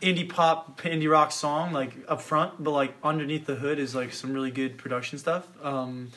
[0.00, 4.12] indie pop, indie rock song, like up front, but like underneath the hood is like
[4.12, 5.46] some really good production stuff.
[5.62, 6.10] Um,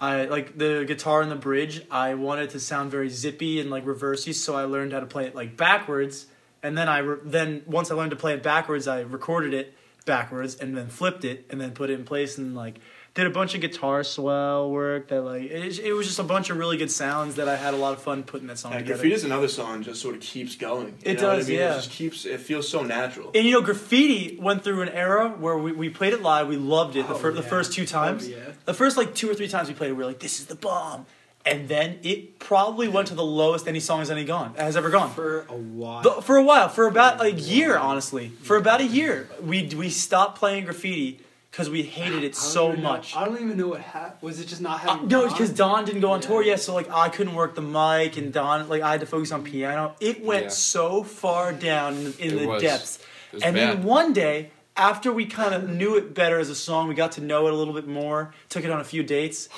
[0.00, 1.82] I like the guitar in the bridge.
[1.90, 5.26] I wanted to sound very zippy and like reversey, so I learned how to play
[5.26, 6.26] it like backwards.
[6.62, 9.74] And then I re- then once I learned to play it backwards, I recorded it
[10.04, 12.80] backwards and then flipped it and then put it in place and like
[13.14, 16.48] did a bunch of guitar swell work that like it, it was just a bunch
[16.48, 18.78] of really good sounds that I had a lot of fun putting that song Yeah,
[18.78, 18.94] together.
[18.94, 20.86] graffiti is another song just sort of keeps going.
[21.04, 21.58] You It know what does, I mean?
[21.58, 21.72] yeah.
[21.72, 22.24] It just keeps.
[22.24, 23.30] It feels so natural.
[23.34, 26.48] And you know, graffiti went through an era where we, we played it live.
[26.48, 28.26] We loved it the, Oh, fir- the first two oh, times.
[28.26, 28.36] Oh, yeah.
[28.64, 30.46] The first like two or three times we played it, we were like, "This is
[30.46, 31.04] the bomb,"
[31.44, 34.88] and then it probably went to the lowest any song has any gone has ever
[34.88, 35.10] gone.
[35.10, 36.02] For a while.
[36.02, 39.90] The- for a while, for about a year, honestly, for about a year, we we
[39.90, 41.20] stopped playing graffiti
[41.52, 43.14] because we hated it so even know- much.
[43.14, 44.22] I don't even know what happened.
[44.22, 45.28] Was it just not Uh, no, Don?
[45.28, 46.26] because Don didn't go on Yeah.
[46.28, 49.06] tour yet, so like I couldn't work the mic, and Don like I had to
[49.06, 49.94] focus on piano.
[50.00, 50.48] It went Yeah.
[50.50, 52.62] so far down in, in It the was.
[52.62, 52.98] depths.
[53.32, 53.78] It was And bad.
[53.78, 57.12] then one day, after we kind of knew it better as a song, we got
[57.12, 58.34] to know it a little bit more.
[58.48, 59.48] Took it on a few dates.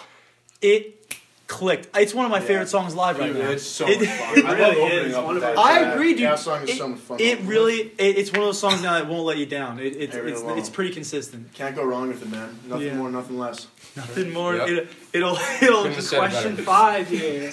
[0.60, 1.88] It clicked.
[1.96, 2.44] It's one of my Yeah.
[2.46, 3.50] favorite songs live right Dude, now.
[3.50, 4.38] it's so It- much fun.
[4.38, 4.98] it I really love is.
[4.98, 5.58] opening up One with of that.
[5.58, 5.94] I track.
[5.94, 6.22] agree, dude.
[6.24, 7.20] That song is It- so much fun.
[7.20, 9.78] It really, it, it's one of those songs now that won't let you down.
[9.78, 10.58] It, it's It really it's, won't.
[10.58, 11.52] it's pretty consistent.
[11.52, 12.58] can't go wrong with it, man.
[12.66, 12.94] Nothing Yeah.
[12.94, 13.66] more, nothing less.
[13.96, 14.56] Nothing more.
[14.56, 14.68] Yep.
[14.68, 17.50] It, it'll it'll Couldn't have said it Question five here.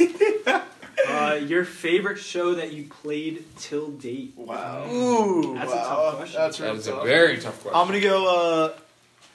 [1.08, 4.34] uh, your favorite show that you played till date?
[4.38, 4.86] Wow.
[4.90, 5.54] Ooh.
[5.56, 6.40] That's a tough question.
[6.42, 7.80] That's That real is a very tough question.
[7.80, 8.26] I'm gonna go
[8.66, 8.74] uh,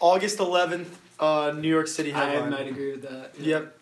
[0.00, 0.86] August 11th,
[1.20, 2.50] uh, New York City I headline.
[2.50, 3.32] might agree with that.
[3.38, 3.72] Yep.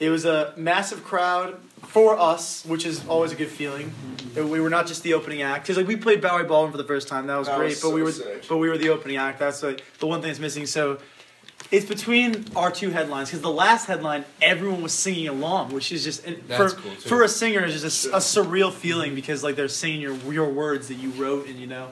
[0.00, 3.92] It was a massive crowd for us, which is always a good feeling.
[4.34, 6.78] That We were not just the opening act because like we played Bowery Ballroom for
[6.78, 7.26] the first time.
[7.26, 8.46] That was That great, was but we were sick.
[8.48, 9.38] but we were the opening act.
[9.38, 10.66] That's like the one thing that's missing.
[10.66, 10.98] So
[11.70, 16.02] it's between our two headlines because the last headline everyone was singing along, which is
[16.04, 17.08] just and That's for cool, too.
[17.08, 20.48] for a singer it's just a, a surreal feeling because like they're singing your your
[20.48, 21.88] words that you wrote and you know.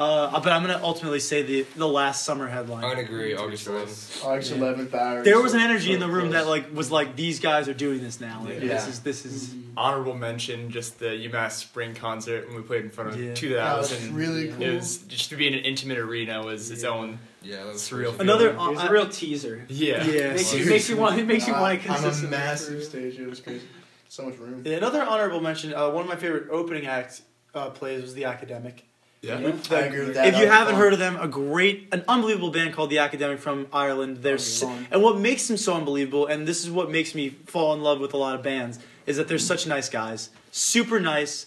[0.00, 2.82] Uh, but I'm gonna ultimately say the the last summer headline.
[2.84, 3.34] I'm gonna agree.
[3.34, 4.24] August 11th.
[4.24, 5.22] August 11th hour.
[5.22, 8.00] There was an energy in the room that like was like these guys are doing
[8.02, 8.40] this now.
[8.44, 8.68] Like, Yeah.
[8.68, 12.90] This is this is Honorable mention, just the UMass spring concert when we played in
[12.90, 13.28] front of Yeah.
[13.28, 13.98] That 2,000.
[13.98, 17.18] was really It was just to be in an intimate arena was its own.
[17.42, 18.08] Yeah, that was Surreal.
[18.08, 18.20] crazy.
[18.20, 19.64] Another- It was Uh, a real teaser.
[19.68, 20.04] Yeah.
[20.04, 20.32] Yeah.
[20.32, 21.18] Makes you, makes you want.
[21.20, 22.36] It makes you want to on a consistently.
[22.38, 23.18] massive stage.
[23.20, 23.64] It was crazy.
[24.08, 24.62] So much room.
[24.64, 25.72] Yeah, another honorable mention.
[25.72, 27.22] Uh, one of my favorite opening act
[27.54, 28.84] uh, plays was the Academic.
[29.22, 29.38] Yeah.
[29.38, 29.48] Yeah.
[29.70, 30.26] I agree with that.
[30.28, 30.80] if That you was haven't fun.
[30.82, 34.18] heard of them, a great, an unbelievable band called the Academic from Ireland.
[34.22, 34.86] They're s Fun.
[34.90, 38.00] and what makes them so unbelievable, and this is what makes me fall in love
[38.00, 41.46] with a lot of bands, is that they're such nice guys, super nice,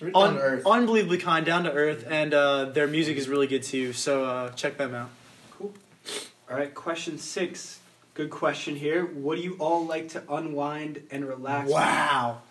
[0.00, 0.66] down un- to earth.
[0.66, 3.92] unbelievably kind, down to earth, and uh, their music is really good too.
[3.92, 5.10] So uh, check them out.
[5.52, 5.72] Cool.
[6.50, 7.78] All right, question six.
[8.14, 9.04] Good question here.
[9.06, 11.70] What do you all like to unwind and relax?
[11.70, 12.42] Wow.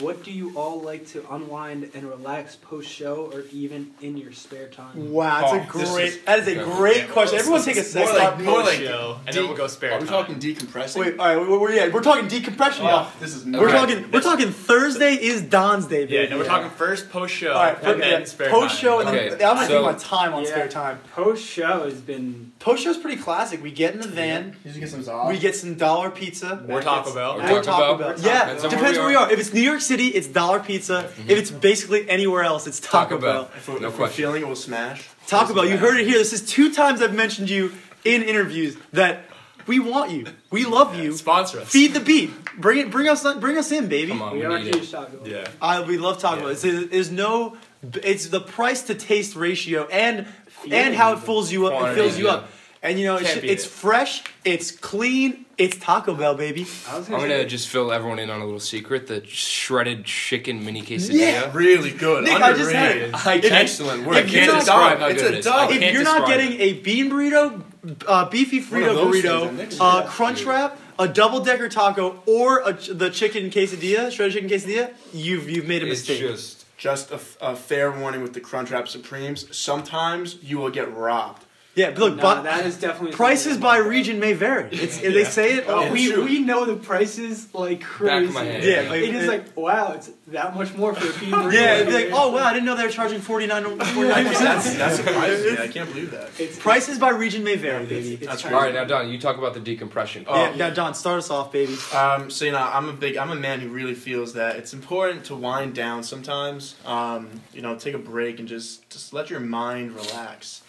[0.00, 4.32] What do you all like to unwind and relax post show or even in your
[4.32, 5.12] spare time?
[5.12, 6.08] Wow, that's Oh, a this great.
[6.08, 6.62] is- that is a Yeah.
[6.64, 7.34] great Yeah, question.
[7.36, 8.08] well, Everyone it's- take a it's second.
[8.12, 10.24] more like- more Post like show, and then we'll go spare Are we time.
[10.24, 10.96] talking decompressing?
[10.96, 13.08] Wait, all right, we're, we're, yeah, we're talking decompression Oh, now.
[13.20, 13.72] this is We're Okay.
[13.78, 14.10] talking.
[14.12, 14.50] We're talking.
[14.50, 16.14] Thursday is Don's day, baby.
[16.14, 18.60] Yeah, no, we're talking first post show All right, and then spare time.
[18.60, 20.48] post show, and Okay, then I'm gonna so- take my time on Yeah.
[20.48, 20.98] spare time.
[21.14, 22.50] Post show has been.
[22.58, 23.62] Post show's pretty classic.
[23.62, 25.28] We get in the van, You just get some sauce.
[25.28, 26.64] we get some dollar pizza.
[26.68, 27.32] Or Taco Bell.
[27.34, 28.08] Or Or Taco Taco Bell.
[28.14, 28.14] Bell.
[28.20, 29.30] Yeah, Depends on depends where where we we are.
[29.30, 31.10] If it's New York City, it's dollar pizza.
[31.16, 31.30] Mm-hmm.
[31.30, 33.42] If it's basically anywhere else, it's Taco, Taco Bell.
[33.44, 33.50] Bell.
[33.56, 34.16] If, we're, No if we're question.
[34.24, 35.08] feeling it, we'll smash.
[35.26, 35.66] Taco Bell.
[35.66, 36.18] You heard it here.
[36.18, 37.72] This is two times I've mentioned you
[38.04, 39.24] in interviews that
[39.66, 40.26] we want you.
[40.50, 41.12] We love you.
[41.12, 41.68] Sponsor us.
[41.68, 42.30] Feed the beat.
[42.56, 42.90] Bring it.
[42.90, 43.22] Bring us.
[43.38, 44.10] Bring us in, baby.
[44.12, 44.74] Come on, We we are need it.
[44.76, 45.28] huge Taco Bell.
[45.28, 45.48] Yeah.
[45.60, 46.46] I we love Taco Bell.
[46.52, 46.52] Yeah.
[46.52, 47.56] It's, there's no.
[48.02, 50.26] It's the price to taste ratio and
[50.70, 51.90] and how it fills you up.
[51.90, 52.32] It fills you yeah.
[52.32, 52.48] up.
[52.82, 54.22] And you know, it's, Can't beat it's fresh.
[54.44, 55.45] It's clean.
[55.58, 56.66] It's Taco Bell, baby.
[56.86, 60.04] I was I'm gonna gonna just fill everyone in on a little secret: the shredded
[60.04, 61.18] chicken mini quesadilla.
[61.18, 61.50] Yeah.
[61.54, 62.24] Really good.
[62.24, 63.14] Nick, I just had Underrated.
[63.14, 63.26] it.
[63.26, 64.16] I If- excellent if word.
[64.16, 65.46] I you're can't not- describe how it's good a it is.
[65.46, 66.62] I if can't you're not describe getting it.
[66.62, 67.62] a bean burrito,
[68.06, 70.06] uh, beefy Frito those things that burrito, Nick's uh, got.
[70.08, 74.92] crunch wrap, a double decker taco, or a, ch- the chicken quesadilla, shredded chicken quesadilla,
[75.14, 76.20] you've you've made a it's mistake.
[76.20, 79.56] just Just a, f- a fair warning with the Crunchwrap Supremes.
[79.56, 81.44] Sometimes you will get robbed.
[81.76, 84.68] Yeah, but look, Nah, but that is definitely prices by about region may vary.
[84.72, 85.64] It's they say it.
[85.68, 86.24] Oh, we, true.
[86.24, 88.08] we know the prices like crazy.
[88.10, 88.64] Back of my head.
[88.64, 91.52] Yeah, it is like wow, it's that much more for a bean burrito.
[91.52, 93.92] yeah, it'd be like, oh wow, I didn't know they were charging 49 That's,
[94.28, 94.78] percent.
[94.78, 95.64] that surprises me.
[95.64, 96.30] I can't believe that.
[96.40, 98.14] It's Prices by region may vary, It's, baby.
[98.14, 98.54] it's That's crazy.
[98.54, 98.74] all right.
[98.74, 100.24] Now, Don, you talk about the decompression.
[100.26, 100.34] Oh.
[100.34, 101.76] yeah, now Don, start us off, baby.
[101.94, 104.72] Um, so you know, I'm a big, I'm a man who really feels that it's
[104.72, 106.74] important to wind down sometimes.
[106.84, 110.62] Um, you know, take a break and just, just let your mind relax.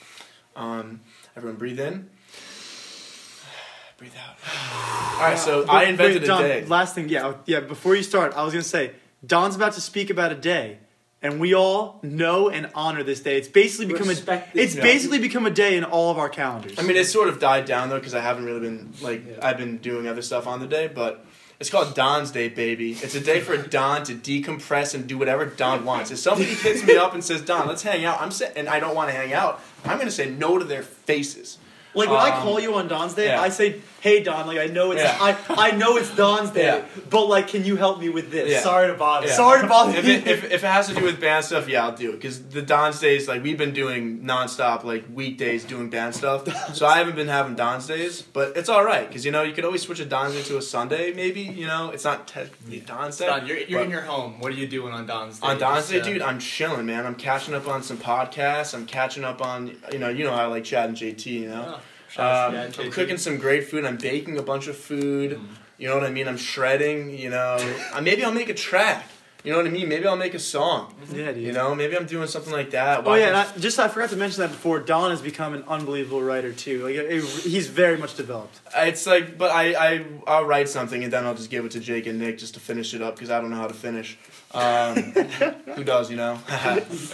[0.57, 1.01] Um,
[1.35, 2.09] everyone, breathe in.
[3.97, 4.35] Breathe out.
[5.15, 6.65] All right, so I invented Wait, Don, a day.
[6.65, 7.61] Last thing, yeah, yeah.
[7.61, 8.91] Before you start, I was gonna say
[9.25, 10.79] Don's about to speak about a day
[11.21, 13.37] and we all know and honor this day.
[13.37, 14.81] It's basically become Respect a it's day.
[14.81, 16.77] basically become a day in all of our calendars.
[16.77, 19.39] I mean, it's sort of died down though because I haven't really been like Yeah.
[19.41, 21.25] I've been doing other stuff on the day, but
[21.59, 22.91] it's called Don's Day, baby.
[22.93, 26.11] It's a day for Don to decompress and do whatever Don wants.
[26.11, 28.79] If somebody hits me up and says, "Don, let's hang out," I'm sa- and I
[28.79, 31.57] don't want to hang out, I'm gonna say no to their faces.
[31.97, 33.41] Like when I Um, call you on Don's day, yeah.
[33.41, 35.17] I say, "Hey Don, like I know it's Yeah.
[35.19, 36.81] I, I know it's Don's day, Yeah.
[37.09, 38.49] but like, can you help me with this?
[38.51, 38.61] Yeah.
[38.61, 39.27] Sorry to bother.
[39.27, 39.33] Yeah.
[39.33, 41.83] Sorry to bother If it, if, if it has to do with band stuff, yeah,
[41.85, 42.13] I'll do it.
[42.13, 46.47] Because the Don's days, like we've been doing nonstop, like weekdays doing band stuff.
[46.75, 49.53] so I haven't been having Don's days, but it's all right because you know you
[49.53, 51.13] could always switch a Don's day to a Sunday.
[51.13, 53.25] Maybe you know it's not technically Don's day.
[53.27, 54.39] Don, you're, you're in your home.
[54.39, 55.47] What are you doing on Don's Day?
[55.47, 57.05] On Don's Just, Day, uh, dude, I'm chilling, man.
[57.05, 58.73] I'm catching up on some podcasts.
[58.73, 61.49] I'm catching up on, you know, you know how I like Chad and JT, you
[61.49, 61.79] know.
[62.17, 63.85] Shout out Um, to I'm cooking some great food.
[63.85, 65.31] I'm baking a bunch of food.
[65.39, 65.45] Mm.
[65.77, 66.27] You know what I mean?
[66.27, 67.17] I'm shredding.
[67.17, 67.57] You know,
[67.93, 69.05] Uh, maybe I'll make a track.
[69.43, 69.87] You know what I mean?
[69.87, 70.93] Maybe I'll make a song.
[71.13, 71.43] yeah, dude.
[71.43, 73.03] You know, maybe I'm doing something like that.
[73.05, 74.79] Oh yeah, and I, just I forgot to mention that before.
[74.79, 76.83] Don has become an unbelievable writer too.
[76.83, 78.59] Like it, he's very much developed.
[78.75, 81.79] it's like, but I, I, I'll write something and then I'll just give it to
[81.79, 84.17] Jake and Nick just to finish it up because I don't know how to finish.
[84.53, 84.95] Um,
[85.75, 86.39] who does, you know?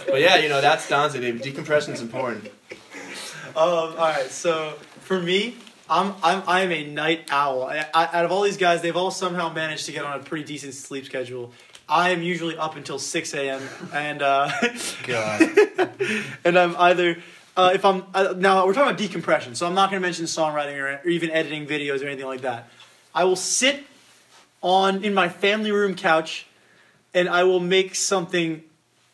[0.08, 1.38] but yeah, you know, that's Don's day, baby.
[1.38, 2.50] Decompression's important.
[3.56, 5.56] Um, all right, so for me,
[5.88, 7.62] I'm I'm I'm a night owl.
[7.62, 10.22] I, I, out of all these guys, they've all somehow managed to get on a
[10.24, 11.52] pretty decent sleep schedule.
[11.88, 13.62] I am usually up until six a.m.
[13.92, 14.50] and uh,
[15.06, 15.56] God.
[16.44, 17.18] and I'm either
[17.56, 20.24] uh, if I'm uh, now we're talking about decompression, so I'm not going to mention
[20.24, 22.68] songwriting or, or even editing videos or anything like that.
[23.14, 23.84] I will sit
[24.62, 26.46] on in my family room couch,
[27.14, 28.64] and I will make something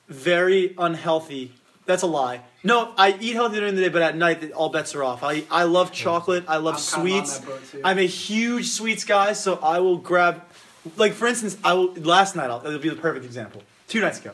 [0.08, 1.52] very unhealthy.
[1.84, 2.40] That's a lie.
[2.62, 5.22] No, I eat healthy during the day, but at night all bets are off.
[5.22, 6.44] I I love chocolate.
[6.46, 7.38] I love I'm kinda on sweets.
[7.38, 7.80] that boat, too.
[7.82, 10.42] I'm a huge sweets guy, so I will grab,
[10.96, 12.50] like for instance, I will last night.
[12.50, 13.62] I'll, it'll be the perfect example.
[13.88, 14.32] Two nights ago,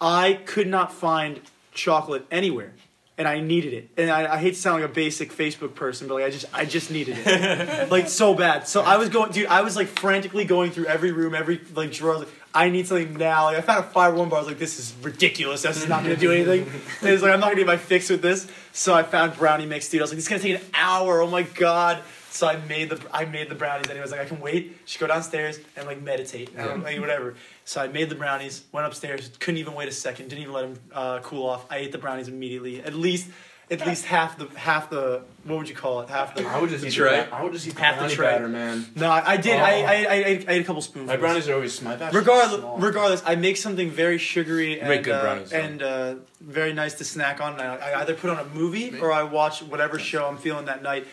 [0.00, 1.40] I could not find
[1.72, 2.72] chocolate anywhere,
[3.16, 3.88] and I needed it.
[3.96, 6.46] And I, I hate to sound like a basic Facebook person, but like I just
[6.52, 8.66] I just needed it, like so bad.
[8.66, 9.46] So I was going, dude.
[9.46, 12.16] I was like frantically going through every room, every like drawer.
[12.16, 13.44] I was like, I need something now.
[13.44, 14.38] Like I found a five one bar.
[14.38, 15.62] I was like, this is ridiculous.
[15.62, 16.62] This is not gonna do anything.
[17.00, 18.50] And it's like I'm not gonna get my fix with this.
[18.72, 20.00] So I found brownie mix, dude.
[20.00, 21.20] I was like, this is gonna take an hour.
[21.20, 22.02] Oh my god.
[22.30, 24.10] So I made the I made the brownies anyways.
[24.10, 24.84] Like I can wait.
[24.86, 27.34] Just go downstairs and like meditate, and, like whatever.
[27.64, 28.64] So I made the brownies.
[28.72, 29.30] Went upstairs.
[29.38, 30.28] Couldn't even wait a second.
[30.28, 31.66] Didn't even let them uh, cool off.
[31.70, 32.80] I ate the brownies immediately.
[32.82, 33.28] At least,
[33.70, 36.08] at least half the half the what would you call it?
[36.08, 36.44] Half the.
[36.46, 37.20] I would just eat Tray?
[37.20, 38.26] The, I would just eat Half the brownie tray.
[38.26, 38.86] batter, man.
[38.94, 39.56] No, I, I did.
[39.58, 39.62] Oh.
[39.62, 41.08] I, I, I, I, ate, I ate a couple spoonfuls.
[41.08, 42.10] My brownies are always my batch.
[42.12, 42.78] is Regardless, small.
[42.78, 45.58] regardless, I make something very sugary and make good uh, brownies, though.
[45.58, 47.54] and uh, very nice to snack on.
[47.54, 50.66] And I, I either put on a movie or I watch whatever show I'm feeling
[50.66, 51.06] that night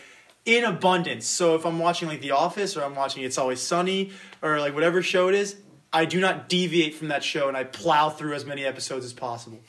[0.44, 1.26] in abundance.
[1.26, 4.74] So if I'm watching like The Office or I'm watching It's Always Sunny or like
[4.74, 5.56] whatever show it is,
[5.92, 9.12] I do not deviate from that show and I plow through as many episodes as
[9.12, 9.60] possible.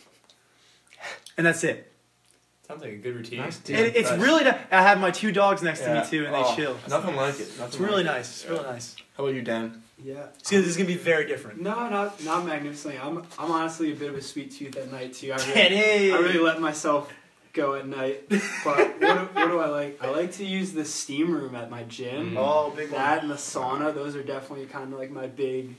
[1.38, 1.92] And that's it.
[2.68, 3.40] Sounds like a good routine.
[3.40, 4.44] Nice, And it's really.
[4.44, 6.78] Ni- I have my two dogs next to me too, and they Oh, chill.
[6.90, 7.48] Nothing like it.
[7.58, 8.18] Nothing It's really like it.
[8.18, 8.42] nice.
[8.42, 8.96] It's really nice.
[9.16, 9.82] How about you, Dan?
[10.04, 10.26] Yeah.
[10.44, 11.62] See, this is gonna be very different.
[11.62, 13.00] No, not not magnificently.
[13.02, 15.32] I'm I'm honestly a bit of a sweet tooth at night too.
[15.32, 17.12] I really, I really let myself
[17.54, 18.28] go at night.
[18.30, 20.04] But what, do, what do I like?
[20.04, 22.32] I like to use the steam room at my gym.
[22.34, 22.38] Mm.
[22.38, 23.02] Oh, big one.
[23.02, 25.74] That and the sauna, those are definitely kind of like my big,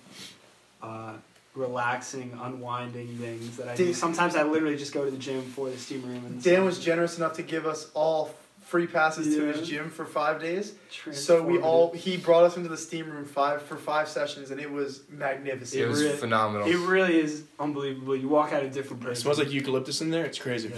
[0.83, 1.12] uh,
[1.59, 3.92] relaxing, unwinding things that I do.
[3.92, 6.25] Sometimes I literally just go to the gym for the steam room.
[6.25, 8.31] And Dan was generous enough to give us all
[8.62, 10.75] free passes to his gym for five days.
[11.12, 14.61] So we all he brought us into the steam room five for five sessions, and
[14.61, 15.83] it was magnificent.
[15.83, 16.68] It was really- phenomenal.
[16.68, 18.14] It really is unbelievable.
[18.14, 19.23] You walk out a different It person.
[19.23, 20.25] smells like eucalyptus in there.
[20.27, 20.71] It's crazy.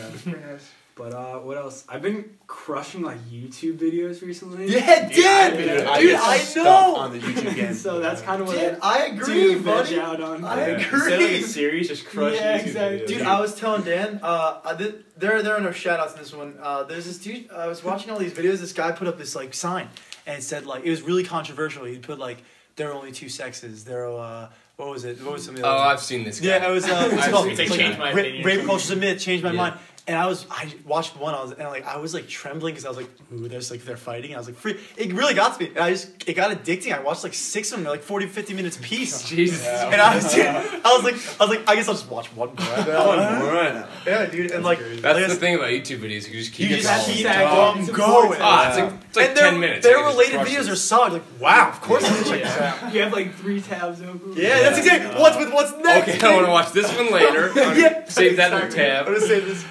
[1.00, 1.84] But uh, what else?
[1.88, 4.66] I've been crushing like YouTube videos recently.
[4.66, 5.68] Yeah, Dude, I've Dan, been-
[6.00, 6.96] dude, I I, know.
[6.96, 7.72] on the YouTube game.
[7.74, 9.98] so that's kind of what Dan, I I agree, veg buddy.
[9.98, 10.44] out on.
[10.44, 10.66] I Yeah.
[10.76, 10.98] agree.
[11.00, 12.98] Instead of like a series, just crush Yeah, YouTube exactly.
[13.00, 13.06] videos.
[13.08, 16.18] Dude, I was telling Dan, uh, I did, there there are no shout outs in
[16.18, 16.58] this one.
[16.62, 19.34] Uh, there's this dude, I was watching all these videos, this guy put up this
[19.34, 19.88] like sign
[20.26, 21.86] and said like, it was really controversial.
[21.86, 22.42] He put like,
[22.76, 23.84] there are only two sexes.
[23.84, 25.20] There are, uh, what was it?
[25.22, 26.40] What was some of the oh, I've seen this.
[26.40, 26.46] Guy.
[26.48, 26.84] Yeah, it was.
[26.86, 27.44] Uh, it I've called?
[27.44, 28.04] seen It's like changed guy.
[28.04, 28.46] my Ra- opinion.
[28.46, 29.20] rape culture's a myth.
[29.20, 29.56] Changed my Yeah.
[29.58, 29.74] mind.
[30.06, 31.34] And I was, I watched one.
[31.34, 33.84] I was, and like, I was like trembling because I was like, ooh, there's like
[33.84, 34.30] they're fighting.
[34.32, 34.78] and I was like, free.
[34.96, 35.68] It really got to me.
[35.70, 36.92] And I just, it got addicting.
[36.92, 39.22] I watched like six of them, they're like 40, 50 minutes a piece.
[39.28, 39.64] Jesus.
[39.66, 42.26] And I was, dude, I was like, I was like, I guess I'll just watch
[42.34, 42.66] one more.
[42.96, 43.16] All
[43.52, 43.86] right.
[44.06, 46.26] yeah, dude, and like, That's like the s- thing about YouTube videos.
[46.26, 47.16] You just keep You just going.
[47.16, 47.74] keep going.
[47.76, 48.10] them It's going.
[48.10, 48.40] important.
[48.42, 49.86] Ah, it's like, it's like and their, 10 minutes.
[49.86, 50.70] Their related videos it.
[50.70, 51.12] are solid.
[51.12, 52.92] Like, wow, of course I'm check this out.
[52.94, 54.32] You have like three tabs open.
[54.34, 55.20] Yeah, that's exactly.
[55.20, 56.16] What's with what's next?
[56.16, 57.52] Okay, I want to watch this one later.
[57.78, 59.06] Yeah, Save that in the I'm tab.
[59.06, 59.64] gonna save this.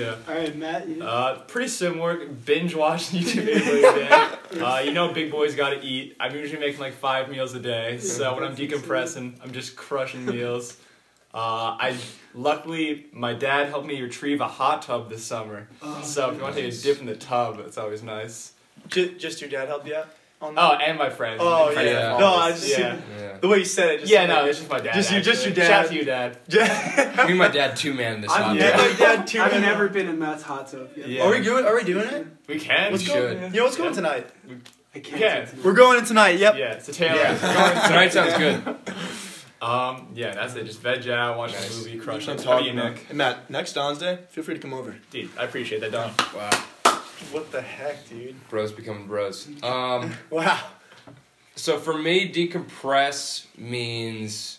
[0.00, 0.16] Yeah.
[0.28, 0.88] All right, Matt.
[0.88, 2.26] You, Uh, pretty similar.
[2.26, 4.60] Binge watching YouTube videos every day.
[4.64, 6.16] Uh, you know, big boys gotta eat.
[6.20, 7.98] I'm usually making like five meals a day.
[7.98, 10.76] So when I'm decompressing, I'm just crushing meals.
[11.34, 11.96] Uh, I
[12.34, 15.68] luckily my dad helped me retrieve a hot tub this summer.
[15.82, 18.52] Oh, so if you want to take a dip in the tub, it's always nice.
[18.88, 20.08] Just, just your dad helped you out
[20.40, 21.40] on Oh, and my friends.
[21.42, 21.94] Oh, and friends yeah.
[22.00, 22.60] that No, follow I us.
[22.66, 22.96] just- yeah.
[23.18, 23.36] Yeah.
[23.40, 24.00] the way you said it.
[24.00, 24.94] Just Yeah, no, it's just my dad.
[24.94, 25.56] Just you- just actually.
[25.56, 25.84] your Shout dad.
[25.84, 26.38] out to you, dad.
[26.48, 27.14] Yeah.
[27.24, 28.80] Me and my dad two man this I'm hot Yeah, tub.
[28.90, 30.88] like, yeah, two I've never been in Matt's hot tub.
[30.96, 31.08] Yet.
[31.08, 31.22] Yeah.
[31.24, 31.64] Are we doing?
[31.64, 32.26] Are we doing it?
[32.48, 32.92] We can.
[32.92, 33.28] Let's You go.
[33.28, 33.42] should.
[33.52, 34.26] You know what's going tonight?
[34.94, 35.20] I can't.
[35.20, 35.44] Yeah.
[35.44, 36.38] do We're going in tonight.
[36.38, 36.56] Yep.
[36.56, 37.16] Yeah, so Taylor.
[37.16, 37.86] Yeah.
[37.88, 38.76] Tonight sounds good.
[39.62, 40.64] Um, yeah, that's it.
[40.66, 41.74] Just veg out, watch Nice.
[41.74, 42.44] a movie, crush I'm it.
[42.44, 42.92] How do you, talking about.
[42.92, 43.06] Nick?
[43.08, 44.94] Hey, Matt, next Don's Day, feel free to come over.
[45.10, 46.12] Dude, I appreciate that, Don.
[46.36, 46.50] Wow.
[47.32, 48.36] What the heck, dude?
[48.48, 49.48] Bros becoming bros.
[49.62, 50.60] Um, Wow.
[51.54, 54.58] so for me, decompress means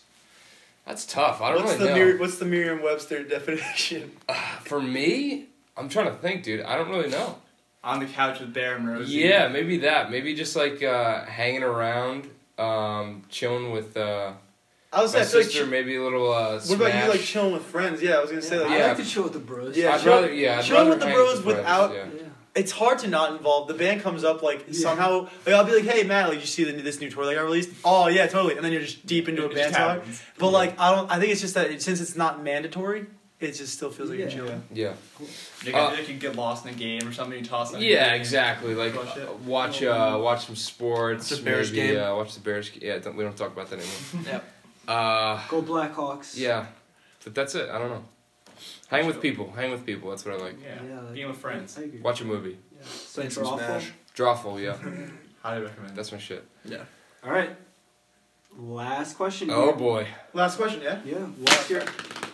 [0.85, 1.41] that's tough.
[1.41, 2.05] I don't What's really the know.
[2.13, 4.11] Mer- What's the Merriam-Webster definition?
[4.63, 6.61] For me, I'm trying to think, dude.
[6.61, 7.37] I don't really know.
[7.83, 9.13] On the couch with Bear and Rosie.
[9.13, 10.11] Yeah, maybe that.
[10.11, 12.27] Maybe just like uh, hanging around,
[12.57, 14.33] um, chilling with uh,
[14.91, 15.49] I was my saying, I feel like.
[15.51, 15.65] sister.
[15.67, 16.33] maybe a little.
[16.33, 18.01] Uh, what about you, like chilling with friends?
[18.01, 18.71] Yeah, I was gonna say Yeah, like.
[18.71, 18.87] I Yeah.
[18.87, 19.77] like to chill with the bros.
[19.77, 22.05] Yeah, I'd chill- rather, yeah, I'd chilling rather with the hang bros friends, without- yeah.
[22.15, 22.26] Yeah.
[22.57, 23.67] It's hard to not involve.
[23.67, 24.79] The band comes up like Yeah.
[24.81, 25.29] somehow.
[25.45, 27.43] Like I'll be like, "Hey, Matt, like you see the, this new tour that got
[27.43, 27.69] released?
[27.85, 29.97] Oh yeah, totally." And then you're just deep into a band just talk.
[29.99, 30.21] happens.
[30.37, 31.09] But like, I don't.
[31.11, 33.05] I think it's just that it, since it's not mandatory,
[33.39, 34.25] it just still feels like Yeah.
[34.25, 34.63] you're chilling.
[34.73, 34.93] Yeah.
[35.63, 37.37] You Uh, can, you can get lost in a game or something.
[37.39, 37.73] You toss.
[37.73, 38.73] on Yeah, exactly.
[38.75, 41.29] Like Watch uh, watch uh, watch some sports.
[41.31, 42.01] Watch the Bears maybe, game.
[42.03, 42.71] Uh, watch the Bears.
[42.81, 44.25] Yeah, don't, we don't talk about that anymore.
[44.33, 44.43] Yep.
[44.87, 46.37] Uh, Go Blackhawks.
[46.37, 46.65] yeah,
[47.23, 47.69] but that's it.
[47.69, 48.05] I don't know.
[48.87, 49.51] Hang with people.
[49.55, 50.09] Hang with people.
[50.09, 50.55] That's what I like.
[50.61, 50.75] Yeah.
[50.87, 51.79] Yeah, like- Being with friends.
[52.01, 52.57] Watch a movie.
[52.71, 52.81] Yeah.
[53.13, 53.79] Playing Central some Awful.
[53.81, 53.91] Smash.
[54.15, 54.61] Drawful.
[54.63, 54.75] Yeah,
[55.43, 55.95] Highly recommend.
[55.95, 56.45] that's my shit.
[56.65, 56.83] Yeah.
[57.23, 57.55] All right.
[58.57, 59.49] Last question.
[59.51, 59.73] Oh here.
[59.75, 60.07] boy.
[60.33, 60.99] Last question, yeah.
[61.05, 61.17] Yeah.
[61.17, 61.83] What's your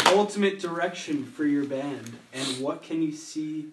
[0.07, 3.67] ultimate direction for your band, and what can you see?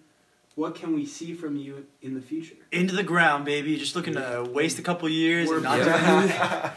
[0.55, 2.55] What can we see from you in the future?
[2.73, 3.77] Into the ground, baby.
[3.77, 6.73] Just looking to waste a couple years We're and not Yeah.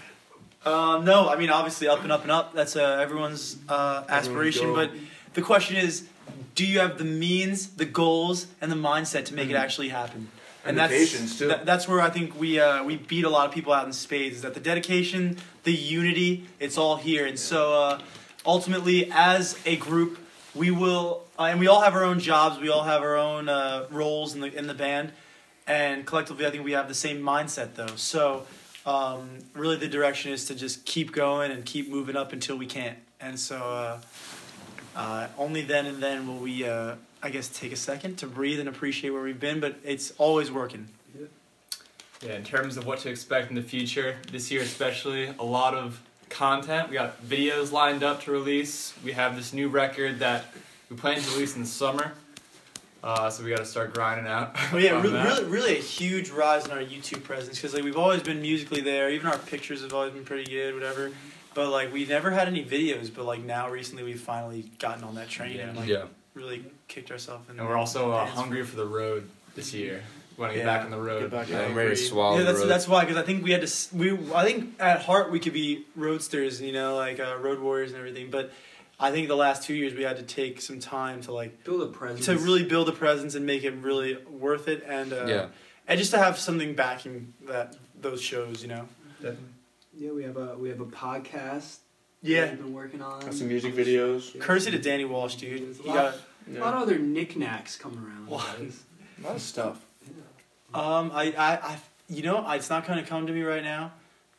[0.64, 2.54] do Um, no, I mean obviously up and up and up.
[2.54, 4.66] That's uh, everyone's uh, aspiration.
[4.66, 4.76] goal.
[4.76, 4.90] But
[5.34, 6.06] the question is,
[6.54, 9.58] do you have the means, the goals, and the mindset to make it Mhm.
[9.60, 10.28] actually happen?
[10.64, 11.48] And that's patience, too.
[11.48, 13.92] that- that's where I think we uh, we beat a lot of people out in
[13.92, 14.36] spades.
[14.36, 16.46] Is that the dedication, the unity?
[16.58, 17.26] It's all here.
[17.26, 18.00] And so uh,
[18.46, 20.18] ultimately, as a group,
[20.54, 22.58] we will, uh, and we all have our own jobs.
[22.58, 25.12] We all have our own uh, roles in the in the band,
[25.66, 27.96] and collectively, I think we have the same mindset though.
[27.96, 28.46] So
[28.86, 32.66] um, really, the direction is to just keep going and keep moving up until we
[32.66, 32.96] can't.
[33.20, 33.98] And so
[34.94, 38.60] uh, only then and then will we, uh, I guess, take a second to breathe
[38.60, 39.60] and appreciate where we've been.
[39.60, 40.88] But it's always working.
[42.22, 45.74] Yeah, in terms of what to expect in the future, this year especially, a lot
[45.74, 46.88] of content.
[46.88, 48.94] We got videos lined up to release.
[49.04, 50.46] We have this new record that
[50.88, 52.12] we plan to release in the summer.
[53.04, 54.56] Uh, so we got to start grinding out.
[54.72, 55.26] Oh yeah, on really, that.
[55.26, 58.80] really, really a huge rise in our YouTube presence because like we've always been musically
[58.80, 59.10] there.
[59.10, 61.10] Even our pictures have always been pretty good, whatever.
[61.52, 63.14] But like we never had any videos.
[63.14, 66.04] But like now, recently, we've finally gotten on that train and like Yeah.
[66.32, 67.58] really kicked ourselves in.
[67.58, 70.02] And we're also uh, hungry for the road this year.
[70.38, 70.74] We want to get Yeah.
[70.76, 71.20] back on the road.
[71.20, 72.68] Get back Yeah, ready to swallow Yeah, the that's road.
[72.68, 73.94] that's why because I think we had to.
[73.96, 77.90] We I think at heart we could be roadsters, you know, like uh, road warriors
[77.90, 78.30] and everything.
[78.30, 78.50] But
[79.04, 81.82] I think the last two years we had to take some time to like Build
[81.82, 82.24] a presence.
[82.26, 85.46] to really build a presence and make it really worth it, and uh, Yeah.
[85.86, 88.88] and just to have something backing that those shows, you know.
[89.20, 89.44] definitely
[89.96, 91.78] Yeah, we have a we have a podcast.
[92.22, 92.48] that Yeah.
[92.50, 93.20] we've been working on.
[93.20, 94.34] Got some music videos.
[94.34, 94.40] Yeah.
[94.40, 95.62] Courtesy to Danny Walsh, dude.
[95.66, 96.14] There's a lot, got
[96.56, 98.26] a lot of other knickknacks coming around.
[98.26, 98.46] What?
[98.58, 98.82] guys.
[99.22, 99.78] A lot of stuff.
[100.72, 103.92] Um, I, I, I, you know, it's not going to come to me right now,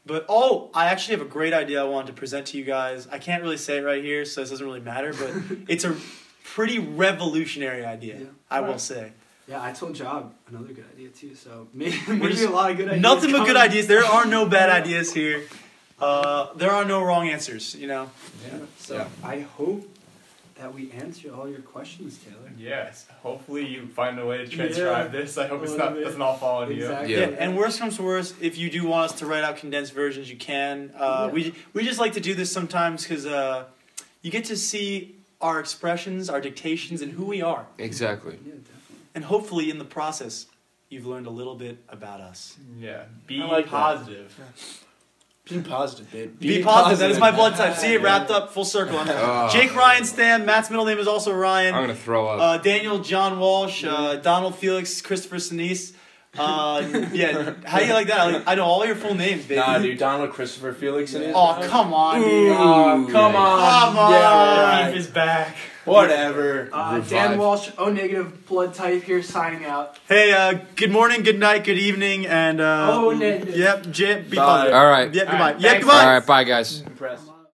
[0.05, 3.07] but oh, I actually have a great idea I wanted to present to you guys.
[3.11, 5.95] I can't really say it right here, so this doesn't really matter, but it's a
[6.43, 8.15] pretty revolutionary idea.
[8.19, 8.25] Yeah.
[8.49, 9.11] I will say.
[9.47, 11.35] Yeah, I told Job another good idea too.
[11.35, 13.01] So maybe, maybe just- a lot of good ideas.
[13.01, 13.87] Nothing but good ideas.
[13.87, 15.43] There are no bad ideas here.
[15.99, 17.73] Uh, there are no wrong answers.
[17.75, 18.09] You know.
[18.45, 18.59] Yeah.
[18.77, 19.07] So Yeah.
[19.23, 19.87] I hope
[20.55, 22.49] that we answer all your questions, Taylor.
[22.57, 23.05] Yes.
[23.21, 25.19] Hopefully you find a way to transcribe Yeah.
[25.21, 25.37] this.
[25.37, 26.03] I hope it's not little bit.
[26.05, 27.13] doesn't all fall on Exactly.
[27.13, 27.19] Yeah.
[27.29, 27.35] Yeah.
[27.39, 30.29] And worst comes to worst, if you do want us to write out condensed versions,
[30.29, 30.91] you can.
[30.97, 31.33] Uh, Yeah.
[31.33, 33.65] We we just like to do this sometimes because uh,
[34.21, 37.65] you get to see our expressions, our dictations, and who we are.
[37.77, 38.33] Exactly.
[38.45, 38.95] Yeah, definitely.
[39.13, 40.45] And hopefully, in the process,
[40.89, 42.55] you've learned a little bit about us.
[42.79, 43.03] Yeah.
[43.27, 43.71] Be I like that.
[43.71, 44.39] positive.
[45.47, 46.39] Being positive, babe.
[46.39, 46.97] Be, positive.
[46.97, 47.75] That is my blood type.
[47.75, 48.97] See it wrapped up, full circle.
[48.97, 49.47] I'm Ah.
[49.51, 50.43] Jake Ryan Stam.
[50.43, 51.76] Matt's middle name is also Ryan.
[51.76, 52.39] I'm gonna throw up.
[52.41, 55.93] Uh, Daniel John Walsh, uh, Donald Felix, Christopher Sinise.
[56.36, 56.82] Uh,
[57.13, 58.19] yeah, how do you like that?
[58.19, 59.57] I, like, I know all your full names, baby.
[59.59, 59.99] Nah, dude.
[59.99, 61.34] Donald Christopher Felix in it.
[61.36, 62.51] Oh, come on, dude.
[62.51, 63.59] Oh, come on.
[63.59, 64.11] Come on.
[64.11, 65.55] Yeah, Beef is back.
[65.86, 66.69] Whatever.
[66.73, 69.97] Uh, Dan Walsh, O negative blood type here, signing out.
[70.07, 73.55] Hey, uh, good morning, good night, good evening, and uh, Oh, negative.
[73.55, 74.43] yep, J- be Bye.
[74.43, 74.73] positive.
[74.75, 75.13] All right.
[75.13, 75.51] Yep, All goodbye.
[75.53, 75.99] right, Yep, goodbye.
[76.03, 76.25] All right.
[76.25, 76.81] Bye, guys.
[76.81, 77.23] Impressed.